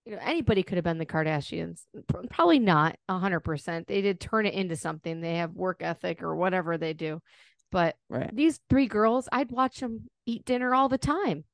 you 0.07 0.13
know, 0.13 0.19
anybody 0.23 0.63
could 0.63 0.77
have 0.77 0.85
been 0.85 0.99
the 0.99 1.07
Kardashians. 1.07 1.83
Probably 2.31 2.59
not 2.59 2.97
hundred 3.09 3.41
percent. 3.41 3.87
They 3.87 4.01
did 4.01 4.21
turn 4.21 4.47
it 4.47 4.55
into 4.55 4.77
something. 4.77 5.21
They 5.21 5.37
have 5.37 5.53
work 5.53 5.83
ethic 5.83 6.23
or 6.23 6.35
whatever 6.35 6.79
they 6.79 6.95
do, 6.95 7.21
but 7.71 7.97
Right. 8.09 8.35
these 8.35 8.61
three 8.71 8.87
girls, 8.87 9.29
I'd 9.31 9.51
watch 9.51 9.81
them 9.81 10.09
eat 10.27 10.45
dinner 10.45 10.75
all 10.75 10.89
the 10.89 10.99
time. 10.99 11.45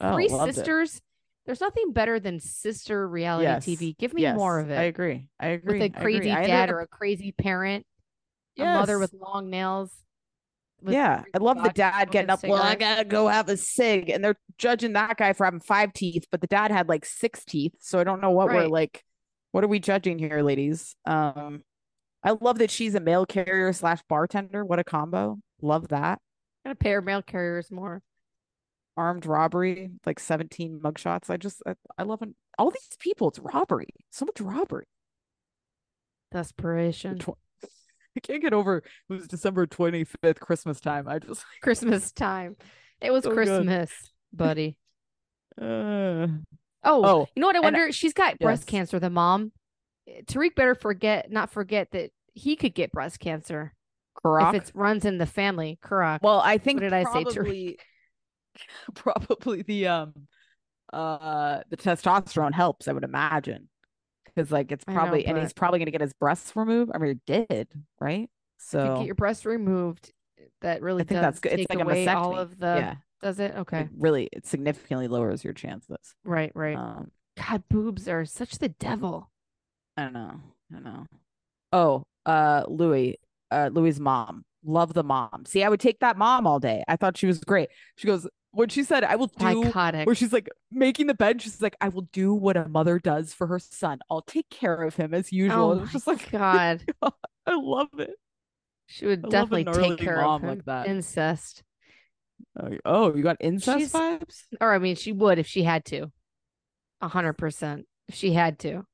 Oh, 0.00 0.14
Three 0.14 0.28
sisters. 0.28 1.00
There's 1.48 1.62
nothing 1.62 1.92
better 1.94 2.20
than 2.20 2.40
sister 2.40 3.08
reality 3.08 3.44
Yes, 3.44 3.64
TV. 3.64 3.96
Give 3.96 4.12
me 4.12 4.30
more 4.34 4.58
of 4.58 4.68
it. 4.68 4.78
I 4.78 4.82
agree. 4.82 5.28
I 5.40 5.46
agree. 5.46 5.78
with 5.80 5.96
a 5.96 5.98
crazy 5.98 6.28
dad 6.28 6.68
or 6.68 6.80
a 6.80 6.86
crazy 6.86 7.32
parent, 7.32 7.86
a 8.58 8.64
mother 8.64 8.98
with 8.98 9.14
long 9.14 9.48
nails. 9.48 9.90
with 10.82 10.92
yeah, 10.92 11.22
I 11.34 11.38
love 11.38 11.62
the 11.62 11.70
dad 11.70 12.10
getting 12.10 12.28
up. 12.28 12.44
Well, 12.44 12.62
I 12.62 12.74
gotta 12.74 13.06
go 13.06 13.28
have 13.28 13.48
a 13.48 13.56
cig, 13.56 14.10
and 14.10 14.22
they're 14.22 14.38
judging 14.58 14.92
that 14.92 15.16
guy 15.16 15.32
for 15.32 15.46
having 15.46 15.60
five 15.60 15.94
teeth, 15.94 16.26
but 16.30 16.42
the 16.42 16.46
dad 16.48 16.70
had 16.70 16.86
like 16.86 17.06
six 17.06 17.46
teeth. 17.46 17.72
So 17.80 17.98
I 17.98 18.04
don't 18.04 18.20
know 18.20 18.30
what 18.30 18.48
we're 18.48 18.68
like. 18.68 19.02
What 19.52 19.64
are 19.64 19.68
we 19.68 19.78
judging 19.78 20.18
here, 20.18 20.42
ladies? 20.42 20.96
Um, 21.06 21.62
I 22.22 22.32
love 22.38 22.58
that 22.58 22.70
she's 22.70 22.94
a 22.94 23.00
mail 23.00 23.24
carrier 23.24 23.72
slash 23.72 24.00
bartender. 24.06 24.66
What 24.66 24.80
a 24.80 24.84
combo! 24.84 25.38
Love 25.62 25.88
that. 25.88 26.20
Gotta 26.62 26.74
pay 26.74 26.94
mail 26.98 27.22
carriers 27.22 27.70
more. 27.70 28.02
Armed 28.98 29.24
robbery, 29.24 29.90
like 30.04 30.18
seventeen 30.18 30.80
mugshots. 30.82 31.30
I 31.30 31.36
just, 31.36 31.62
I, 31.66 31.74
I 31.96 32.02
love 32.02 32.20
it. 32.22 32.30
All 32.58 32.70
these 32.70 32.88
people. 32.98 33.28
It's 33.28 33.38
robbery. 33.38 33.88
So 34.10 34.26
much 34.26 34.40
robbery. 34.40 34.86
Desperation. 36.32 37.20
I 38.16 38.20
can't 38.20 38.42
get 38.42 38.52
over. 38.52 38.78
It 38.78 38.84
was 39.08 39.28
December 39.28 39.66
twenty 39.66 40.04
fifth, 40.04 40.40
Christmas 40.40 40.80
time. 40.80 41.08
I 41.08 41.20
just. 41.20 41.44
Christmas 41.62 42.12
time. 42.12 42.56
It 43.00 43.12
was 43.12 43.24
So 43.24 43.30
good. 43.30 43.46
Christmas, 43.46 43.92
buddy. 44.32 44.76
Uh, 45.60 46.26
Oh, 46.84 47.04
oh, 47.04 47.26
you 47.34 47.40
know 47.40 47.48
what 47.48 47.56
I 47.56 47.60
wonder? 47.60 47.90
She's 47.90 48.12
got 48.12 48.38
breast 48.38 48.66
cancer, 48.66 49.00
the 49.00 49.10
mom. 49.10 49.50
Tariq 50.26 50.54
better 50.54 50.76
forget, 50.76 51.30
not 51.30 51.50
forget 51.50 51.90
that 51.90 52.10
he 52.34 52.54
could 52.54 52.72
get 52.72 52.92
breast 52.92 53.18
cancer 53.18 53.74
Kerok. 54.24 54.54
if 54.54 54.68
it 54.68 54.70
runs 54.74 55.04
in 55.04 55.18
the 55.18 55.26
family. 55.26 55.78
Correct. 55.82 56.22
Well, 56.22 56.40
I 56.40 56.58
think 56.58 56.76
what 56.76 56.84
did 56.84 56.92
I 56.92 57.02
say, 57.02 57.24
Tariq? 57.24 57.76
Probably, 58.94 59.26
probably 59.36 59.62
the 59.62 59.86
um 59.88 60.14
uh 60.92 61.60
the 61.70 61.76
testosterone 61.76 62.52
helps, 62.52 62.88
I 62.88 62.92
would 62.92 63.04
imagine. 63.04 63.68
Because 64.24 64.50
like 64.52 64.72
it's 64.72 64.84
I 64.86 64.92
know, 64.92 65.00
probably 65.00 65.26
and 65.26 65.38
he's 65.38 65.52
probably 65.52 65.78
gonna 65.78 65.90
get 65.90 66.00
his 66.00 66.12
breasts 66.12 66.54
removed. 66.54 66.92
I 66.94 66.98
mean 66.98 67.20
he 67.26 67.32
did, 67.46 67.68
right? 68.00 68.28
So 68.58 68.96
get 68.98 69.06
your 69.06 69.14
breast 69.14 69.44
removed. 69.44 70.12
That 70.60 70.82
really 70.82 71.02
I 71.02 71.04
think 71.04 71.20
does 71.20 71.22
that's 71.22 71.40
good. 71.40 71.52
It's 71.60 71.70
like 71.70 71.80
a 71.80 71.82
away 71.82 72.06
all 72.08 72.36
of 72.36 72.58
the. 72.58 72.66
yeah. 72.76 72.94
Does 73.20 73.40
it? 73.40 73.54
Okay. 73.56 73.80
It 73.80 73.88
really 73.98 74.28
it 74.32 74.46
significantly 74.46 75.08
lowers 75.08 75.42
your 75.42 75.52
chances. 75.52 76.14
Right. 76.24 76.52
Right. 76.54 76.76
Um 76.76 77.10
God, 77.36 77.62
boobs 77.68 78.08
are 78.08 78.24
such 78.24 78.58
the 78.58 78.68
devil. 78.68 79.30
I 79.96 80.04
don't 80.04 80.12
know. 80.12 80.40
I 80.70 80.74
don't 80.74 80.84
know. 80.84 81.06
Oh, 81.72 82.04
uh 82.26 82.64
Louis, 82.68 83.18
uh 83.50 83.70
Louis's 83.72 84.00
mom. 84.00 84.44
Love 84.64 84.92
the 84.92 85.04
mom. 85.04 85.44
See, 85.46 85.62
I 85.62 85.68
would 85.68 85.80
take 85.80 86.00
that 86.00 86.16
mom 86.16 86.46
all 86.46 86.58
day. 86.60 86.82
I 86.88 86.96
thought 86.96 87.16
she 87.16 87.26
was 87.26 87.38
great. 87.38 87.68
She 87.96 88.06
goes, 88.06 88.26
when 88.58 88.68
she 88.68 88.82
said 88.82 89.04
I 89.04 89.16
will 89.16 89.28
do 89.28 89.62
Psychotic. 89.64 90.04
where 90.06 90.14
she's 90.14 90.32
like 90.32 90.48
making 90.72 91.06
the 91.06 91.14
bed. 91.14 91.40
She's 91.40 91.62
like, 91.62 91.76
I 91.80 91.88
will 91.88 92.08
do 92.12 92.34
what 92.34 92.56
a 92.56 92.68
mother 92.68 92.98
does 92.98 93.32
for 93.32 93.46
her 93.46 93.58
son. 93.58 94.00
I'll 94.10 94.22
take 94.22 94.50
care 94.50 94.82
of 94.82 94.96
him 94.96 95.14
as 95.14 95.32
usual. 95.32 95.70
Oh 95.78 95.82
it's 95.84 95.92
just 95.92 96.06
like, 96.06 96.30
God. 96.32 96.82
I 97.02 97.54
love 97.54 97.88
it. 97.98 98.10
She 98.86 99.06
would 99.06 99.24
I 99.26 99.28
definitely 99.28 99.64
take 99.64 99.98
care 99.98 100.24
of 100.24 100.42
him. 100.42 100.48
like 100.48 100.64
that. 100.64 100.86
Incest. 100.88 101.62
Oh, 102.58 102.70
Oh, 102.84 103.14
you 103.14 103.22
got 103.22 103.36
incest 103.40 103.78
She's- 103.78 103.92
vibes? 103.92 104.42
Or 104.60 104.72
I 104.74 104.78
mean, 104.78 104.96
she 104.96 105.12
would 105.12 105.38
if 105.38 105.46
she 105.46 105.62
had 105.62 105.84
to. 105.86 106.10
A 107.00 107.08
hundred 107.08 107.34
percent. 107.34 107.86
If 108.08 108.14
she 108.16 108.32
had 108.32 108.58
to. 108.60 108.84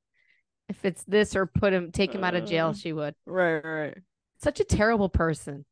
If 0.68 0.84
it's 0.84 1.04
this 1.04 1.36
or 1.36 1.46
put 1.46 1.72
him 1.72 1.90
take 1.92 2.14
him 2.14 2.24
out 2.24 2.34
of 2.34 2.46
jail, 2.46 2.68
Uh, 2.68 2.72
she 2.74 2.92
would. 2.92 3.14
Right, 3.26 3.60
right. 3.60 3.98
Such 4.42 4.60
a 4.60 4.64
terrible 4.64 5.08
person. 5.08 5.64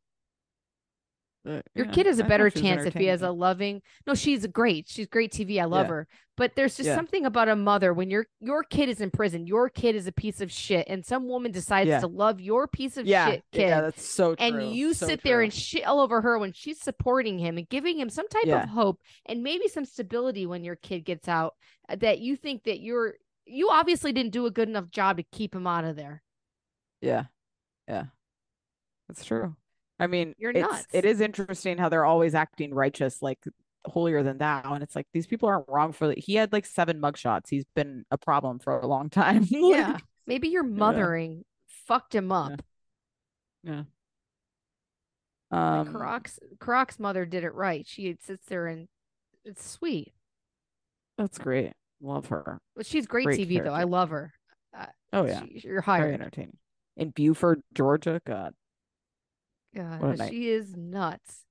Your 1.44 1.62
yeah, 1.74 1.84
kid 1.90 2.06
has 2.06 2.20
a 2.20 2.24
better 2.24 2.48
thought 2.48 2.58
she 2.58 2.62
was 2.62 2.70
chance 2.70 2.86
if 2.86 2.94
he 2.94 3.06
has 3.06 3.22
a 3.22 3.30
loving. 3.30 3.82
No, 4.06 4.14
she's 4.14 4.46
great. 4.46 4.86
She's 4.88 5.06
great 5.08 5.32
TV. 5.32 5.60
I 5.60 5.64
love 5.64 5.86
Yeah. 5.86 5.92
her. 5.92 6.08
But 6.36 6.54
there's 6.54 6.76
just 6.76 6.86
Yeah. 6.86 6.94
something 6.94 7.26
about 7.26 7.48
a 7.48 7.56
mother 7.56 7.92
when 7.92 8.10
your 8.10 8.26
your 8.40 8.62
kid 8.62 8.88
is 8.88 9.00
in 9.00 9.10
prison, 9.10 9.46
your 9.46 9.68
kid 9.68 9.96
is 9.96 10.06
a 10.06 10.12
piece 10.12 10.40
of 10.40 10.52
shit, 10.52 10.86
and 10.88 11.04
some 11.04 11.28
woman 11.28 11.50
decides 11.50 11.88
to 12.00 12.06
love 12.06 12.40
your 12.40 12.68
piece 12.68 12.96
of 12.96 13.06
shit 13.30 13.44
kid. 13.52 13.60
yeah, 13.60 13.80
that's 13.80 14.04
so 14.06 14.34
true. 14.36 14.46
and 14.46 14.74
you 14.74 14.94
so 14.94 15.06
sit 15.06 15.22
there 15.24 15.42
and 15.42 15.52
shit 15.52 15.84
all 15.84 16.00
over 16.00 16.20
her 16.20 16.38
when 16.38 16.52
she's 16.52 16.80
supporting 16.80 17.38
him 17.38 17.58
and 17.58 17.68
giving 17.68 17.98
him 17.98 18.08
some 18.08 18.28
type 18.28 18.46
of 18.62 18.68
hope 18.70 19.00
and 19.26 19.42
maybe 19.42 19.66
some 19.68 19.84
stability 19.84 20.46
when 20.46 20.62
your 20.64 20.76
kid 20.76 21.00
gets 21.04 21.26
out 21.28 21.54
uh, 21.88 21.96
that 21.96 22.20
you 22.20 22.36
think 22.36 22.62
that 22.64 22.80
you're 22.80 23.14
you 23.46 23.68
obviously 23.70 24.12
didn't 24.12 24.32
do 24.32 24.46
a 24.46 24.50
good 24.50 24.68
enough 24.68 24.88
job 24.90 25.16
to 25.16 25.24
keep 25.24 25.54
him 25.54 25.66
out 25.66 25.84
of 25.84 25.96
there 25.96 26.22
Yeah. 27.00 27.24
Yeah. 27.88 28.06
That's 29.08 29.24
true. 29.24 29.56
I 30.02 30.06
mean, 30.08 30.34
You're 30.36 30.52
nuts. 30.52 30.86
it 30.92 31.04
is 31.04 31.20
interesting 31.20 31.78
how 31.78 31.88
they're 31.88 32.04
always 32.04 32.34
acting 32.34 32.74
righteous, 32.74 33.22
like 33.22 33.38
holier 33.86 34.22
than 34.22 34.38
thou. 34.38 34.74
And 34.74 34.82
it's 34.82 34.96
like 34.96 35.06
these 35.12 35.26
people 35.26 35.48
aren't 35.48 35.68
wrong 35.68 35.92
for 35.92 36.12
he 36.16 36.34
had 36.34 36.52
like 36.52 36.66
seven 36.66 37.00
mugshots. 37.00 37.48
He's 37.48 37.64
been 37.74 38.04
a 38.10 38.18
problem 38.18 38.58
for 38.58 38.78
a 38.78 38.86
long 38.86 39.10
time. 39.10 39.42
Like, 39.52 39.76
yeah 39.76 39.98
maybe 40.26 40.48
your 40.48 40.62
mothering 40.62 41.44
fucked 41.66 42.14
him 42.14 42.30
up 42.30 42.62
Yeah. 43.64 43.82
Like, 45.50 45.58
Um 45.60 45.92
Kerok's 45.92 46.38
Kerok's 46.58 46.98
mother 46.98 47.24
did 47.26 47.44
it 47.44 47.54
right 47.54 47.86
she 47.86 48.16
sits 48.20 48.46
there 48.46 48.66
and 48.66 48.88
it's 49.44 49.68
sweet 49.68 50.12
that's 51.18 51.38
great. 51.38 51.72
Love 52.00 52.26
her. 52.26 52.58
but 52.74 52.86
she's 52.86 53.06
great, 53.06 53.24
Great 53.24 53.40
tv 53.48 53.62
though 53.62 53.72
i 53.74 53.84
love 53.84 54.10
her 54.10 54.32
Oh 55.12 55.26
yeah. 55.26 55.42
she, 55.42 55.60
you're 55.64 55.82
Very 55.82 56.14
entertaining. 56.14 56.56
In 56.96 57.10
Buford, 57.10 57.62
Georgia. 57.74 58.20
God. 58.26 58.54
God, 59.74 60.00
What 60.00 60.06
a 60.08 60.10
but 60.12 60.18
night. 60.18 60.30
she 60.30 60.48
is 60.48 60.76
nuts 60.76 61.44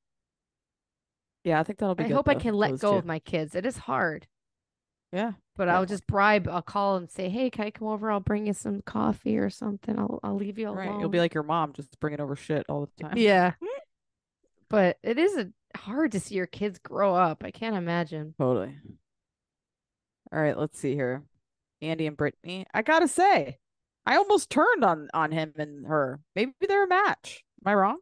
Yeah, 1.43 1.59
I 1.59 1.63
think 1.63 1.79
that'll 1.79 1.95
be 1.95 2.03
i 2.05 2.07
hope 2.07 2.27
i 2.29 2.35
can 2.35 2.53
let 2.53 2.79
go 2.79 2.91
two. 2.91 2.97
of 2.97 3.05
my 3.05 3.19
kids 3.19 3.55
it 3.55 3.65
is 3.65 3.77
hard 3.77 4.27
Yeah. 5.11 5.33
But 5.57 5.67
Yeah. 5.67 5.75
I'll 5.75 5.85
just 5.85 6.07
bribe. 6.07 6.47
I'll 6.47 6.61
call 6.61 6.95
and 6.95 7.09
say, 7.11 7.27
"Hey, 7.29 7.49
can 7.49 7.65
I 7.65 7.71
come 7.71 7.87
over? 7.89 8.09
I'll 8.09 8.21
bring 8.21 8.47
you 8.47 8.53
some 8.53 8.81
coffee 8.83 9.37
or 9.37 9.49
something. 9.49 9.99
I'll 9.99 10.19
I'll 10.23 10.35
leave 10.37 10.57
you 10.57 10.67
alone." 10.69 10.77
Right. 10.77 10.99
You'll 10.99 11.09
be 11.09 11.19
like 11.19 11.33
your 11.33 11.43
mom, 11.43 11.73
just 11.73 11.99
bringing 11.99 12.21
over 12.21 12.35
shit 12.37 12.65
all 12.69 12.85
the 12.97 13.03
time. 13.03 13.17
yeah. 13.17 13.53
But 14.69 14.97
it 15.03 15.17
is 15.19 15.35
a, 15.37 15.51
hard 15.77 16.13
to 16.13 16.19
see 16.21 16.35
your 16.35 16.45
kids 16.47 16.79
grow 16.79 17.13
up. 17.13 17.43
I 17.43 17.51
can't 17.51 17.75
imagine. 17.75 18.33
Totally. 18.39 18.73
All 20.31 20.39
right, 20.41 20.57
let's 20.57 20.79
see 20.79 20.93
here. 20.95 21.23
Andy 21.81 22.07
and 22.07 22.15
Brittany. 22.15 22.65
I 22.73 22.81
gotta 22.81 23.09
say, 23.09 23.57
I 24.05 24.15
almost 24.15 24.49
turned 24.49 24.85
on 24.85 25.09
on 25.13 25.33
him 25.33 25.51
and 25.57 25.85
her. 25.87 26.21
Maybe 26.37 26.53
they're 26.65 26.85
a 26.85 26.87
match. 26.87 27.43
Am 27.65 27.69
I 27.69 27.75
wrong? 27.75 27.97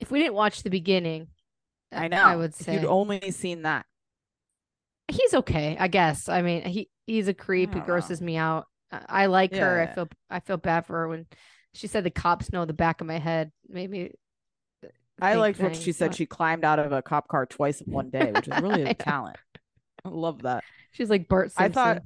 If 0.00 0.10
we 0.10 0.20
didn't 0.20 0.34
watch 0.34 0.62
the 0.62 0.70
beginning, 0.70 1.28
I 1.92 2.08
know. 2.08 2.22
I 2.22 2.36
would 2.36 2.50
If 2.50 2.56
say 2.56 2.74
you'd 2.74 2.84
only 2.84 3.30
seen 3.30 3.62
that. 3.62 3.86
he's 5.08 5.34
okay. 5.34 5.76
I 5.78 5.88
guess. 5.88 6.28
I 6.28 6.42
mean, 6.42 6.62
he 6.64 6.88
he's 7.06 7.28
a 7.28 7.34
creep. 7.34 7.70
He 7.70 7.76
oh. 7.76 7.80
know. 7.80 7.86
grosses 7.86 8.20
me 8.20 8.36
out. 8.36 8.66
I, 8.90 9.00
I 9.08 9.26
like 9.26 9.54
her. 9.54 9.80
I 9.80 9.94
feel 9.94 10.08
I 10.30 10.40
feel 10.40 10.56
bad 10.56 10.86
for 10.86 10.94
her 10.94 11.08
when 11.08 11.26
she 11.72 11.86
said 11.86 12.04
the 12.04 12.10
cops 12.10 12.52
know 12.52 12.64
the 12.64 12.72
back 12.72 13.00
of 13.00 13.06
my 13.06 13.18
head. 13.18 13.50
Maybe 13.68 14.12
I 15.20 15.34
liked 15.34 15.60
what 15.60 15.76
she 15.76 15.92
said. 15.92 16.14
She 16.14 16.26
climbed 16.26 16.64
out 16.64 16.78
of 16.78 16.92
a 16.92 17.02
cop 17.02 17.28
car 17.28 17.46
twice 17.46 17.80
in 17.80 17.92
one 17.92 18.10
day, 18.10 18.32
which 18.32 18.48
is 18.48 18.58
really 18.62 18.82
a 18.82 18.94
talent. 18.94 19.36
I 20.04 20.10
love 20.10 20.42
that. 20.42 20.64
she's 20.92 21.10
like 21.10 21.28
Bart 21.28 21.52
I 21.56 21.68
thought 21.68 22.02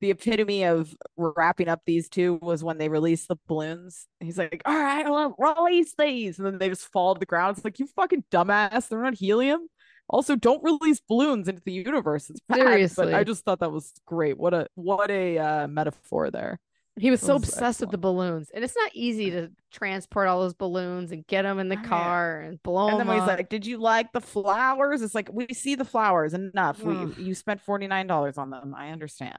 the 0.00 0.10
epitome 0.10 0.64
of 0.64 0.94
wrapping 1.16 1.68
up 1.68 1.82
these 1.86 2.08
two 2.08 2.38
was 2.42 2.62
when 2.62 2.78
they 2.78 2.88
released 2.88 3.28
the 3.28 3.36
balloons. 3.46 4.06
He's 4.20 4.38
like, 4.38 4.62
"All 4.64 4.78
right, 4.78 5.08
well, 5.08 5.34
release 5.38 5.94
these," 5.98 6.38
and 6.38 6.46
then 6.46 6.58
they 6.58 6.68
just 6.68 6.90
fall 6.92 7.14
to 7.14 7.18
the 7.18 7.26
ground. 7.26 7.56
It's 7.56 7.64
like 7.64 7.78
you 7.78 7.86
fucking 7.86 8.24
dumbass. 8.30 8.88
They're 8.88 9.02
not 9.02 9.14
helium. 9.14 9.68
Also, 10.08 10.36
don't 10.36 10.62
release 10.62 11.00
balloons 11.00 11.48
into 11.48 11.62
the 11.64 11.72
universe. 11.72 12.30
It's 12.30 12.40
bad. 12.48 12.90
But 12.96 13.14
I 13.14 13.24
just 13.24 13.44
thought 13.44 13.60
that 13.60 13.72
was 13.72 13.92
great. 14.06 14.38
What 14.38 14.54
a 14.54 14.68
what 14.74 15.10
a 15.10 15.38
uh, 15.38 15.68
metaphor 15.68 16.30
there. 16.30 16.60
He 16.98 17.10
was 17.10 17.20
so 17.20 17.34
was 17.34 17.42
obsessed 17.42 17.80
with 17.80 17.90
the 17.90 17.98
balloons, 17.98 18.50
and 18.54 18.64
it's 18.64 18.76
not 18.76 18.90
easy 18.94 19.30
to 19.30 19.50
transport 19.70 20.28
all 20.28 20.40
those 20.40 20.54
balloons 20.54 21.12
and 21.12 21.26
get 21.26 21.42
them 21.42 21.58
in 21.58 21.68
the 21.68 21.76
car 21.76 22.40
and 22.40 22.62
blow 22.62 22.88
and 22.88 23.00
them 23.00 23.08
then 23.08 23.08
when 23.08 23.18
he's 23.18 23.26
like, 23.26 23.50
"Did 23.50 23.66
you 23.66 23.76
like 23.76 24.12
the 24.12 24.20
flowers?" 24.22 25.02
It's 25.02 25.14
like 25.14 25.28
we 25.30 25.48
see 25.48 25.74
the 25.74 25.84
flowers 25.84 26.32
enough. 26.32 26.82
We 26.82 27.12
you 27.22 27.34
spent 27.34 27.60
forty 27.60 27.86
nine 27.86 28.06
dollars 28.06 28.38
on 28.38 28.48
them. 28.48 28.74
I 28.74 28.90
understand. 28.90 29.38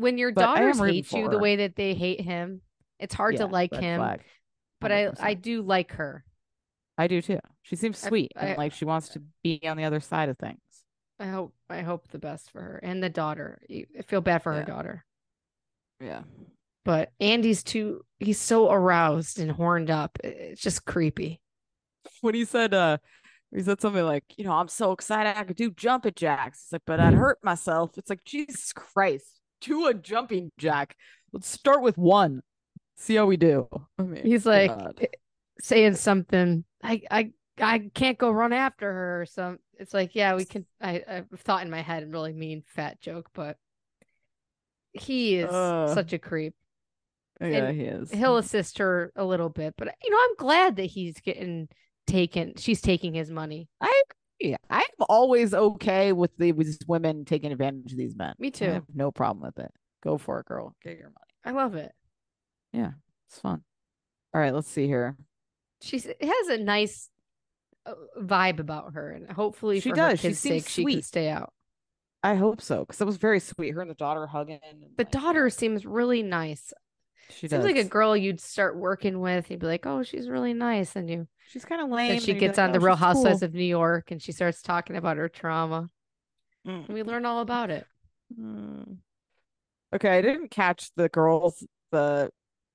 When 0.00 0.18
your 0.18 0.32
but 0.32 0.42
daughters 0.42 0.78
hate 0.78 1.12
you 1.12 1.28
the 1.28 1.38
way 1.38 1.56
that 1.56 1.76
they 1.76 1.94
hate 1.94 2.20
him, 2.20 2.60
it's 2.98 3.14
hard 3.14 3.36
to 3.36 3.46
like 3.46 3.74
him. 3.74 4.00
flag. 4.00 4.22
But 4.80 4.92
I 4.92 5.10
I 5.20 5.34
do 5.34 5.62
like 5.62 5.92
her. 5.92 6.24
I 6.98 7.06
do 7.06 7.22
too. 7.22 7.38
She 7.62 7.76
seems 7.76 7.98
sweet 7.98 8.32
I- 8.36 8.46
and 8.46 8.58
like 8.58 8.72
she 8.72 8.84
wants 8.84 9.10
to 9.10 9.22
be 9.42 9.60
on 9.66 9.76
the 9.76 9.84
other 9.84 10.00
side 10.00 10.28
of 10.28 10.38
things. 10.38 10.60
I 11.18 11.26
hope 11.26 11.54
I 11.68 11.82
hope 11.82 12.08
the 12.08 12.18
best 12.18 12.50
for 12.50 12.60
her 12.62 12.80
and 12.82 13.02
the 13.02 13.10
daughter. 13.10 13.60
I 13.70 14.02
feel 14.06 14.20
bad 14.20 14.42
for 14.42 14.52
her 14.52 14.60
Yeah. 14.60 14.64
daughter. 14.64 15.04
Yeah. 16.00 16.22
But 16.84 17.12
Andy's 17.20 17.62
too 17.62 18.04
he's 18.18 18.40
so 18.40 18.70
aroused 18.70 19.38
and 19.38 19.50
horned 19.52 19.90
up. 19.90 20.18
It's 20.24 20.60
just 20.62 20.84
creepy. 20.86 21.40
When 22.22 22.34
he 22.34 22.44
said 22.46 22.72
uh 22.74 22.98
he 23.54 23.62
said 23.62 23.80
something 23.80 24.04
like, 24.04 24.24
you 24.36 24.44
know, 24.44 24.52
I'm 24.52 24.68
so 24.68 24.92
excited 24.92 25.36
I 25.36 25.42
could 25.44 25.56
do 25.56 25.70
jumping 25.72 26.12
jacks. 26.14 26.62
It's 26.64 26.72
like, 26.72 26.82
but 26.86 27.00
I'd 27.00 27.14
hurt 27.14 27.38
myself. 27.42 27.98
It's 27.98 28.08
like, 28.08 28.22
Jesus 28.24 28.72
Christ, 28.72 29.39
do 29.60 29.86
a 29.86 29.94
jumping 29.94 30.52
jack. 30.58 30.96
Let's 31.32 31.48
start 31.48 31.82
with 31.82 31.96
one. 31.98 32.42
See 32.96 33.14
how 33.14 33.26
we 33.26 33.36
do. 33.36 33.68
I 33.98 34.02
mean, 34.02 34.24
He's 34.24 34.44
like 34.44 34.70
God. 34.70 34.98
eh, 35.00 35.06
saying 35.60 35.94
something. 35.94 36.64
I 36.82 37.02
I 37.10 37.30
I 37.60 37.90
can't 37.94 38.18
go 38.18 38.30
run 38.30 38.52
after 38.52 38.90
her 38.92 39.22
or 39.22 39.26
some 39.26 39.58
it's 39.78 39.94
like, 39.94 40.14
yeah, 40.14 40.34
we 40.34 40.44
can 40.44 40.66
I 40.80 41.02
I've 41.08 41.40
thought 41.40 41.62
in 41.62 41.70
my 41.70 41.80
head 41.82 42.02
a 42.02 42.06
really 42.06 42.32
mean 42.32 42.62
fat 42.66 43.00
joke, 43.00 43.30
but 43.34 43.56
he 44.92 45.36
is 45.36 45.50
Ugh. 45.50 45.94
such 45.94 46.12
a 46.12 46.18
creep. 46.18 46.54
yeah, 47.40 47.46
and 47.46 47.80
he 47.80 47.86
is. 47.86 48.10
He'll 48.10 48.36
assist 48.36 48.78
her 48.78 49.12
a 49.16 49.24
little 49.24 49.48
bit, 49.48 49.74
but 49.78 49.94
you 50.02 50.10
know, 50.10 50.18
I'm 50.18 50.36
glad 50.36 50.76
that 50.76 50.84
he's 50.86 51.20
getting 51.20 51.68
taken. 52.06 52.54
She's 52.56 52.80
taking 52.80 53.14
his 53.14 53.30
money. 53.30 53.68
I 53.80 54.02
agree. 54.40 54.56
I'm 54.70 54.82
always 55.08 55.54
okay 55.54 56.12
with 56.12 56.36
the 56.36 56.52
with 56.52 56.66
these 56.66 56.78
women 56.86 57.24
taking 57.24 57.52
advantage 57.52 57.92
of 57.92 57.98
these 57.98 58.16
men. 58.16 58.34
Me 58.38 58.48
I 58.48 58.50
too. 58.50 58.64
have 58.66 58.84
no 58.94 59.10
problem 59.10 59.42
with 59.44 59.58
it. 59.64 59.72
Go 60.02 60.18
for 60.18 60.40
it, 60.40 60.46
girl. 60.46 60.74
Get 60.82 60.98
your 60.98 61.08
money. 61.08 61.16
I 61.44 61.50
love 61.52 61.74
it. 61.74 61.92
Yeah, 62.72 62.92
it's 63.28 63.38
fun. 63.38 63.62
All 64.34 64.40
right, 64.40 64.54
let's 64.54 64.68
see 64.68 64.86
here. 64.86 65.16
She 65.82 65.98
has 65.98 66.48
a 66.48 66.58
nice 66.58 67.08
uh, 67.86 67.94
vibe 68.18 68.60
about 68.60 68.94
her, 68.94 69.10
and 69.10 69.30
hopefully 69.30 69.80
She 69.80 69.90
for 69.90 69.96
does. 69.96 70.20
She 70.20 70.34
seems 70.34 70.64
sake, 70.64 70.68
she 70.68 70.82
can 70.82 70.92
sweet. 70.92 71.04
stay 71.04 71.28
out. 71.28 71.52
I 72.22 72.34
hope 72.34 72.60
so 72.60 72.80
because 72.80 73.00
it 73.00 73.06
was 73.06 73.16
very 73.16 73.40
sweet. 73.40 73.70
Her 73.70 73.80
and 73.80 73.90
the 73.90 73.94
daughter 73.94 74.26
hugging. 74.26 74.60
The 74.96 75.04
like, 75.04 75.10
daughter 75.10 75.48
seems 75.50 75.86
really 75.86 76.22
nice. 76.22 76.72
She 77.30 77.48
Seems 77.48 77.52
does. 77.52 77.64
like 77.64 77.76
a 77.76 77.84
girl 77.84 78.16
you'd 78.16 78.40
start 78.40 78.76
working 78.76 79.20
with. 79.20 79.50
You'd 79.50 79.60
be 79.60 79.66
like, 79.66 79.86
"Oh, 79.86 80.02
she's 80.02 80.28
really 80.28 80.52
nice," 80.52 80.96
and 80.96 81.08
you. 81.08 81.28
She's 81.50 81.64
kind 81.64 81.82
of 81.82 81.90
lame. 81.90 82.12
She 82.12 82.16
and 82.16 82.28
you'd 82.28 82.38
gets 82.38 82.58
like, 82.58 82.66
on 82.66 82.72
the 82.72 82.78
"Oh, 82.78 82.82
Real 82.86 82.96
Housewives 82.96 83.40
cool." 83.40 83.46
of 83.46 83.54
New 83.54 83.64
York, 83.64 84.12
and 84.12 84.22
she 84.22 84.30
starts 84.30 84.62
talking 84.62 84.94
about 84.94 85.16
her 85.16 85.28
trauma. 85.28 85.90
Mm. 86.66 86.86
And 86.86 86.94
we 86.94 87.02
learn 87.02 87.26
all 87.26 87.40
about 87.40 87.70
it. 87.70 87.86
Mm. 88.38 88.98
Okay, 89.92 90.16
I 90.18 90.22
didn't 90.22 90.52
catch 90.52 90.90
the 90.94 91.08
girls 91.08 91.66
the 91.90 92.30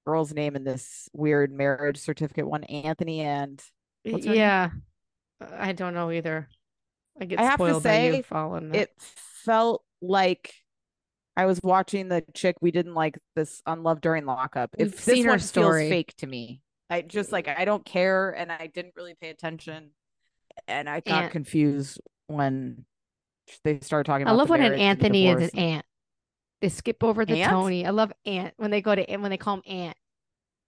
girl's 0.05 0.33
name 0.33 0.57
in 0.57 0.65
this 0.65 1.07
weird 1.13 1.53
marriage 1.53 1.97
certificate 1.97 2.47
one. 2.47 2.65
Anthony 2.65 3.21
and 3.21 3.63
her 4.05 4.11
name? 4.11 4.33
yeah, 4.33 4.69
I 5.57 5.71
don't 5.71 5.93
know 5.93 6.11
either. 6.11 6.49
I 7.19 7.25
get 7.25 7.39
I 7.39 7.43
have 7.43 7.51
to 7.59 7.65
spoiled 7.65 7.83
by 7.83 7.99
you 8.07 8.23
say, 8.23 8.23
it 8.73 8.91
felt 8.97 9.83
like 10.01 10.53
I 11.37 11.45
was 11.45 11.61
watching 11.63 12.09
the 12.09 12.25
chick 12.33 12.57
we 12.61 12.71
didn't 12.71 12.93
like 12.93 13.17
this 13.37 13.61
on 13.65 13.83
Love 13.83 14.01
During 14.01 14.25
Lockup. 14.25 14.71
We've 14.77 14.87
If 14.87 15.05
this 15.05 15.15
seen 15.15 15.23
her 15.23 15.31
one 15.31 15.39
story. 15.39 15.83
feels 15.83 15.89
fake 15.91 16.15
to 16.17 16.27
me, 16.27 16.61
I 16.89 17.01
just 17.01 17.31
like 17.31 17.47
I 17.47 17.65
don't 17.65 17.83
care, 17.85 18.31
and 18.31 18.51
I 18.51 18.67
didn't 18.67 18.93
really 18.95 19.15
pay 19.19 19.29
attention, 19.29 19.91
and 20.67 20.87
I 20.89 20.99
got 20.99 21.23
Aunt. 21.23 21.31
confused 21.31 21.99
when 22.27 22.85
they 23.63 23.79
started 23.79 24.05
talking. 24.05 24.23
About 24.23 24.33
I 24.33 24.35
love 24.35 24.47
the 24.47 24.51
when 24.51 24.61
an 24.61 24.71
and 24.73 24.79
the 24.79 24.83
Anthony 24.83 25.27
is 25.27 25.35
an 25.35 25.49
and- 25.53 25.59
aunt. 25.59 25.85
They 26.61 26.69
skip 26.69 27.03
over 27.03 27.25
the 27.25 27.41
Aunt? 27.41 27.51
Tony. 27.51 27.85
I 27.85 27.89
love 27.89 28.11
aunt 28.25 28.53
when 28.57 28.71
they 28.71 28.81
go 28.81 28.95
to 28.95 29.03
when 29.17 29.29
they 29.29 29.37
call 29.37 29.55
him 29.57 29.63
aunt. 29.67 29.97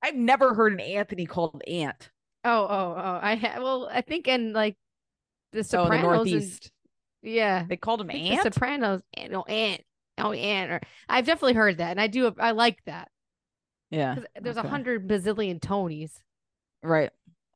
I've 0.04 0.16
never 0.16 0.54
heard 0.54 0.74
an 0.74 0.80
Anthony 0.80 1.26
called 1.26 1.62
Aunt. 1.68 2.10
Oh, 2.44 2.68
oh, 2.70 2.94
oh! 2.98 3.20
I 3.22 3.36
ha- 3.36 3.60
well, 3.62 3.90
I 3.92 4.02
think 4.02 4.28
in 4.28 4.54
like 4.54 4.76
the 5.54 5.60
Oh, 5.60 5.62
the 5.62 5.64
Sopranos. 5.64 6.04
and- 6.04 6.14
Northeast. 6.14 6.72
yeah, 7.24 7.64
They 7.68 7.78
called 7.78 8.02
him 8.02 8.12
Aunt. 8.12 8.44
The 8.44 8.52
Sopranos. 8.52 9.02
Aunt, 9.16 9.32
no, 9.32 9.44
aunt. 9.44 9.82
Oh, 10.20 10.32
aunt. 10.34 10.72
Or 10.72 10.82
I've 11.10 11.26
definitely 11.26 11.54
heard 11.54 11.78
that, 11.78 11.92
and 11.92 12.02
I 12.02 12.08
do. 12.08 12.34
I 12.40 12.52
like 12.52 12.80
that 12.86 13.10
yeah, 13.90 14.16
there's 14.42 14.58
a 14.58 14.62
okay. 14.62 14.68
hundred 14.70 15.08
bazillion 15.08 15.60
Tonys. 15.60 16.12
right. 16.84 17.10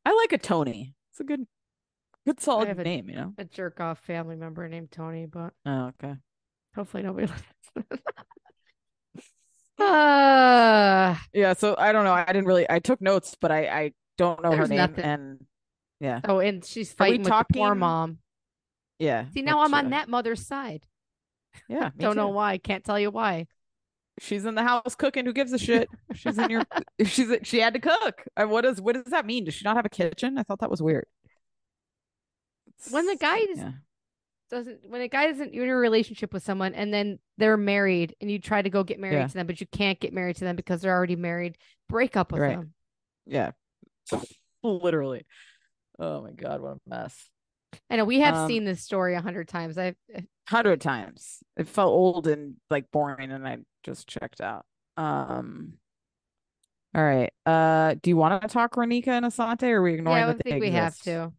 I 0.05 0.13
like 0.13 0.33
a 0.33 0.37
Tony. 0.37 0.95
It's 1.11 1.19
a 1.19 1.23
good, 1.23 1.45
good 2.25 2.39
solid 2.39 2.67
have 2.69 2.79
a- 2.79 2.83
name. 2.83 3.09
You 3.09 3.15
know. 3.15 3.33
A 3.37 3.45
jerk 3.45 3.79
off 3.79 3.99
family 3.99 4.35
member 4.35 4.67
named 4.67 4.91
Tony, 4.91 5.25
but 5.27 5.53
Oh, 5.65 5.91
okay. 6.01 6.15
hopefully 6.75 7.03
nobody 7.03 7.31
uh, 9.79 11.15
Yeah. 11.33 11.53
So 11.53 11.75
I 11.77 11.91
don't 11.91 12.03
know. 12.05 12.13
I 12.13 12.25
didn't 12.25 12.45
really. 12.45 12.65
I 12.69 12.79
took 12.79 13.01
notes, 13.01 13.35
but 13.39 13.51
I 13.51 13.67
I 13.67 13.91
don't 14.17 14.41
know 14.41 14.51
her 14.51 14.67
name. 14.67 14.77
nothing. 14.77 15.03
And 15.03 15.45
yeah, 15.99 16.21
oh, 16.27 16.39
and 16.39 16.63
she's 16.65 16.91
fighting 16.93 17.21
with 17.23 17.29
the 17.29 17.45
poor 17.53 17.75
mom. 17.75 18.19
yeah. 18.99 19.25
See, 19.33 19.41
now 19.41 19.61
I'm 19.61 19.73
on 19.73 19.91
that 19.91 20.09
mother's 20.09 20.45
side. 20.45 20.85
Yeah. 21.67 21.89
Don't 21.97 22.15
know 22.15 22.29
why. 22.29 22.57
Can't 22.57 22.83
tell 22.83 22.99
you 22.99 23.11
why. 23.11 23.47
She's 24.19 24.45
in 24.45 24.56
the 24.56 24.63
house 24.63 24.93
cooking. 24.95 25.26
Who 25.26 25.34
gives 25.34 25.54
a 25.54 25.58
shit? 25.58 25.89
She's 26.13 26.38
in 26.38 26.50
your. 26.50 26.63
She's 27.06 27.30
she 27.43 27.60
had 27.60 27.74
to 27.74 27.80
cook. 27.80 28.24
And 28.38 28.50
what 28.52 28.62
does 28.62 28.80
what 28.82 28.93
does 28.95 29.06
that 29.12 29.26
mean? 29.26 29.45
Does 29.45 29.54
she 29.54 29.63
not 29.63 29.76
have 29.78 29.86
a 29.86 29.89
kitchen? 29.89 30.38
I 30.38 30.43
thought 30.43 30.60
that 30.60 30.69
was 30.69 30.82
weird. 30.82 31.06
When 32.89 33.06
the 33.06 33.13
It's- 33.13 33.30
guy 33.47 33.54
yeah. 33.56 33.71
Doesn't 34.50 34.82
when 34.89 35.00
a 35.02 35.08
guy 35.08 35.28
isn't 35.28 35.54
you're 35.54 35.63
in 35.63 35.69
a 35.69 35.76
relationship 35.76 36.34
with 36.34 36.43
someone 36.43 36.74
and 36.74 36.93
then 36.93 37.19
they're 37.38 37.56
married 37.56 38.15
and 38.19 38.30
you 38.30 38.38
try 38.38 38.62
to 38.62 38.69
go 38.69 38.84
get 38.84 39.00
married 39.00 39.15
Yeah. 39.15 39.28
to 39.28 39.34
them, 39.34 39.47
but 39.47 39.62
you 39.62 39.67
can't 39.71 39.97
get 39.97 40.12
married 40.12 40.36
to 40.38 40.43
them 40.43 40.58
because 40.58 40.82
they're 40.82 40.93
already 40.93 41.15
married, 41.15 41.56
break 41.88 42.17
up 42.17 42.34
with 42.34 42.41
Right. 42.41 42.58
them. 42.58 42.74
Yeah. 43.26 43.52
Literally. 44.63 45.26
Oh 45.97 46.21
my 46.21 46.32
god, 46.32 46.60
what 46.60 46.78
a 46.86 46.89
mess. 46.89 47.30
I 47.89 47.95
know 47.95 48.04
we 48.04 48.19
have 48.19 48.36
Um, 48.36 48.47
seen 48.50 48.65
this 48.65 48.82
story 48.84 49.15
a 49.15 49.21
hundred 49.21 49.47
times. 49.47 49.78
I've 49.78 49.95
Hundred 50.49 50.82
times. 50.82 51.39
It 51.58 51.67
felt 51.67 51.91
old 51.91 52.27
and 52.27 52.56
like 52.69 52.91
boring 52.91 53.32
and 53.32 53.47
I 53.47 53.60
just 53.84 54.08
checked 54.08 54.41
out. 54.41 54.65
Um 54.97 55.73
all 56.93 57.04
right. 57.04 57.32
Uh 57.45 57.95
do 58.01 58.10
you 58.10 58.17
want 58.17 58.41
to 58.41 58.47
talk 58.47 58.75
Raneka 58.75 59.08
and 59.08 59.25
Asante 59.25 59.63
or 59.63 59.77
are 59.77 59.82
we 59.82 59.93
ignoring 59.95 60.17
yeah, 60.19 60.27
I 60.30 60.34
that 60.34 60.43
think 60.43 60.62
we 60.62 60.71
have 60.71 60.97
to. 61.04 61.32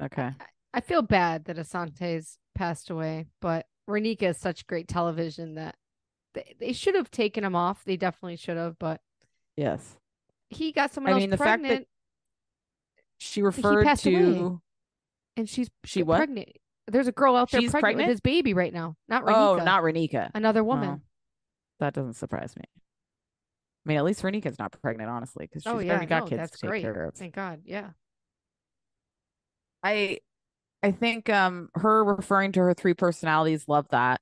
Okay. 0.00 0.30
I 0.74 0.80
feel 0.80 1.02
bad 1.02 1.46
that 1.46 1.56
Asante's 1.56 2.38
passed 2.54 2.88
away, 2.90 3.26
but 3.40 3.66
Raneka 3.90 4.22
is 4.22 4.38
such 4.38 4.66
great 4.66 4.86
television 4.88 5.56
that 5.56 5.74
they, 6.34 6.54
they 6.60 6.72
should 6.72 6.94
have 6.94 7.10
taken 7.10 7.44
him 7.44 7.56
off. 7.56 7.84
They 7.84 7.96
definitely 7.96 8.36
should 8.36 8.56
have, 8.56 8.78
but 8.78 9.00
Yes. 9.56 9.96
he 10.48 10.72
got 10.72 10.94
someone 10.94 11.12
I 11.12 11.14
else 11.14 11.20
mean, 11.20 11.30
the 11.30 11.36
fact 11.36 11.62
that 11.62 11.68
pregnant 11.68 11.86
She 13.18 13.42
referred 13.42 13.84
to 13.98 14.14
away. 14.16 14.56
and 15.36 15.48
she's 15.48 15.68
she 15.84 16.00
get 16.00 16.06
what? 16.06 16.28
There's 16.88 17.08
a 17.08 17.12
girl 17.12 17.36
out 17.36 17.50
there 17.50 17.60
pregnant, 17.60 17.80
pregnant? 17.80 18.08
with 18.08 18.12
his 18.14 18.20
baby 18.20 18.54
right 18.54 18.72
now. 18.72 18.96
Not 19.08 19.24
Raneka. 19.24 19.34
Oh, 19.60 19.64
not 19.64 19.82
Raneka. 19.82 20.30
another 20.34 20.64
woman. 20.64 20.88
Oh, 20.90 21.00
that 21.80 21.94
doesn't 21.94 22.14
surprise 22.14 22.54
me. 22.56 22.64
I 23.84 23.88
mean, 23.88 23.98
at 23.98 24.04
least 24.04 24.22
Raneka's 24.22 24.58
not 24.58 24.72
pregnant, 24.82 25.10
honestly, 25.10 25.46
because 25.46 25.62
she's 25.62 25.72
oh 25.72 25.78
yeah, 25.78 25.92
already 25.92 26.06
got 26.06 26.24
no, 26.24 26.28
kids 26.28 26.40
that's 26.40 26.52
to 26.52 26.58
take 26.66 26.70
great. 26.70 26.82
care 26.82 27.04
of. 27.04 27.14
Thank 27.14 27.34
God. 27.34 27.60
Yeah. 27.64 27.90
I 29.82 30.18
I 30.82 30.90
think 30.92 31.28
um 31.30 31.68
her 31.74 32.04
referring 32.04 32.52
to 32.52 32.60
her 32.60 32.74
three 32.74 32.94
personalities, 32.94 33.64
love 33.68 33.86
that. 33.90 34.20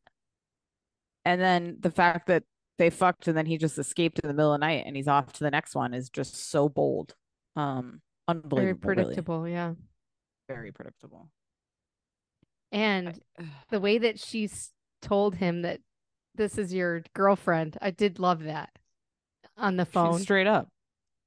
and 1.25 1.41
then 1.41 1.77
the 1.81 1.91
fact 1.91 2.27
that 2.29 2.45
they 2.79 2.89
fucked 2.91 3.29
and 3.29 3.37
then 3.37 3.45
he 3.47 3.59
just 3.59 3.79
escaped 3.79 4.19
in 4.21 4.29
the 4.29 4.33
middle 4.35 4.55
of 4.55 4.61
the 4.61 4.67
night 4.67 4.85
and 4.87 4.97
he's 4.97 5.09
off 5.09 5.33
to 5.35 5.45
the 5.45 5.51
next 5.51 5.75
one 5.75 5.93
is 5.93 6.09
just 6.09 6.51
so 6.51 6.69
bold. 6.69 7.15
Um, 7.57 8.01
Very 8.27 8.39
unbelievable. 8.43 8.89
really. 8.89 9.03
predictable, 9.03 9.49
yeah. 9.49 9.75
Very 10.49 10.73
predictable. 10.73 11.29
And 12.73 13.19
the 13.71 13.81
way 13.81 13.99
that 13.99 14.19
she's 14.21 14.71
told 15.03 15.35
him 15.35 15.63
that 15.63 15.81
this 16.35 16.57
is 16.59 16.73
your 16.73 17.03
girlfriend, 17.15 17.77
I 17.83 17.91
did 17.91 18.19
love 18.19 18.45
that 18.45 18.71
on 19.57 19.77
the 19.77 19.85
She's 19.85 19.93
phone. 19.93 20.19
straight 20.21 20.47
up. 20.47 20.69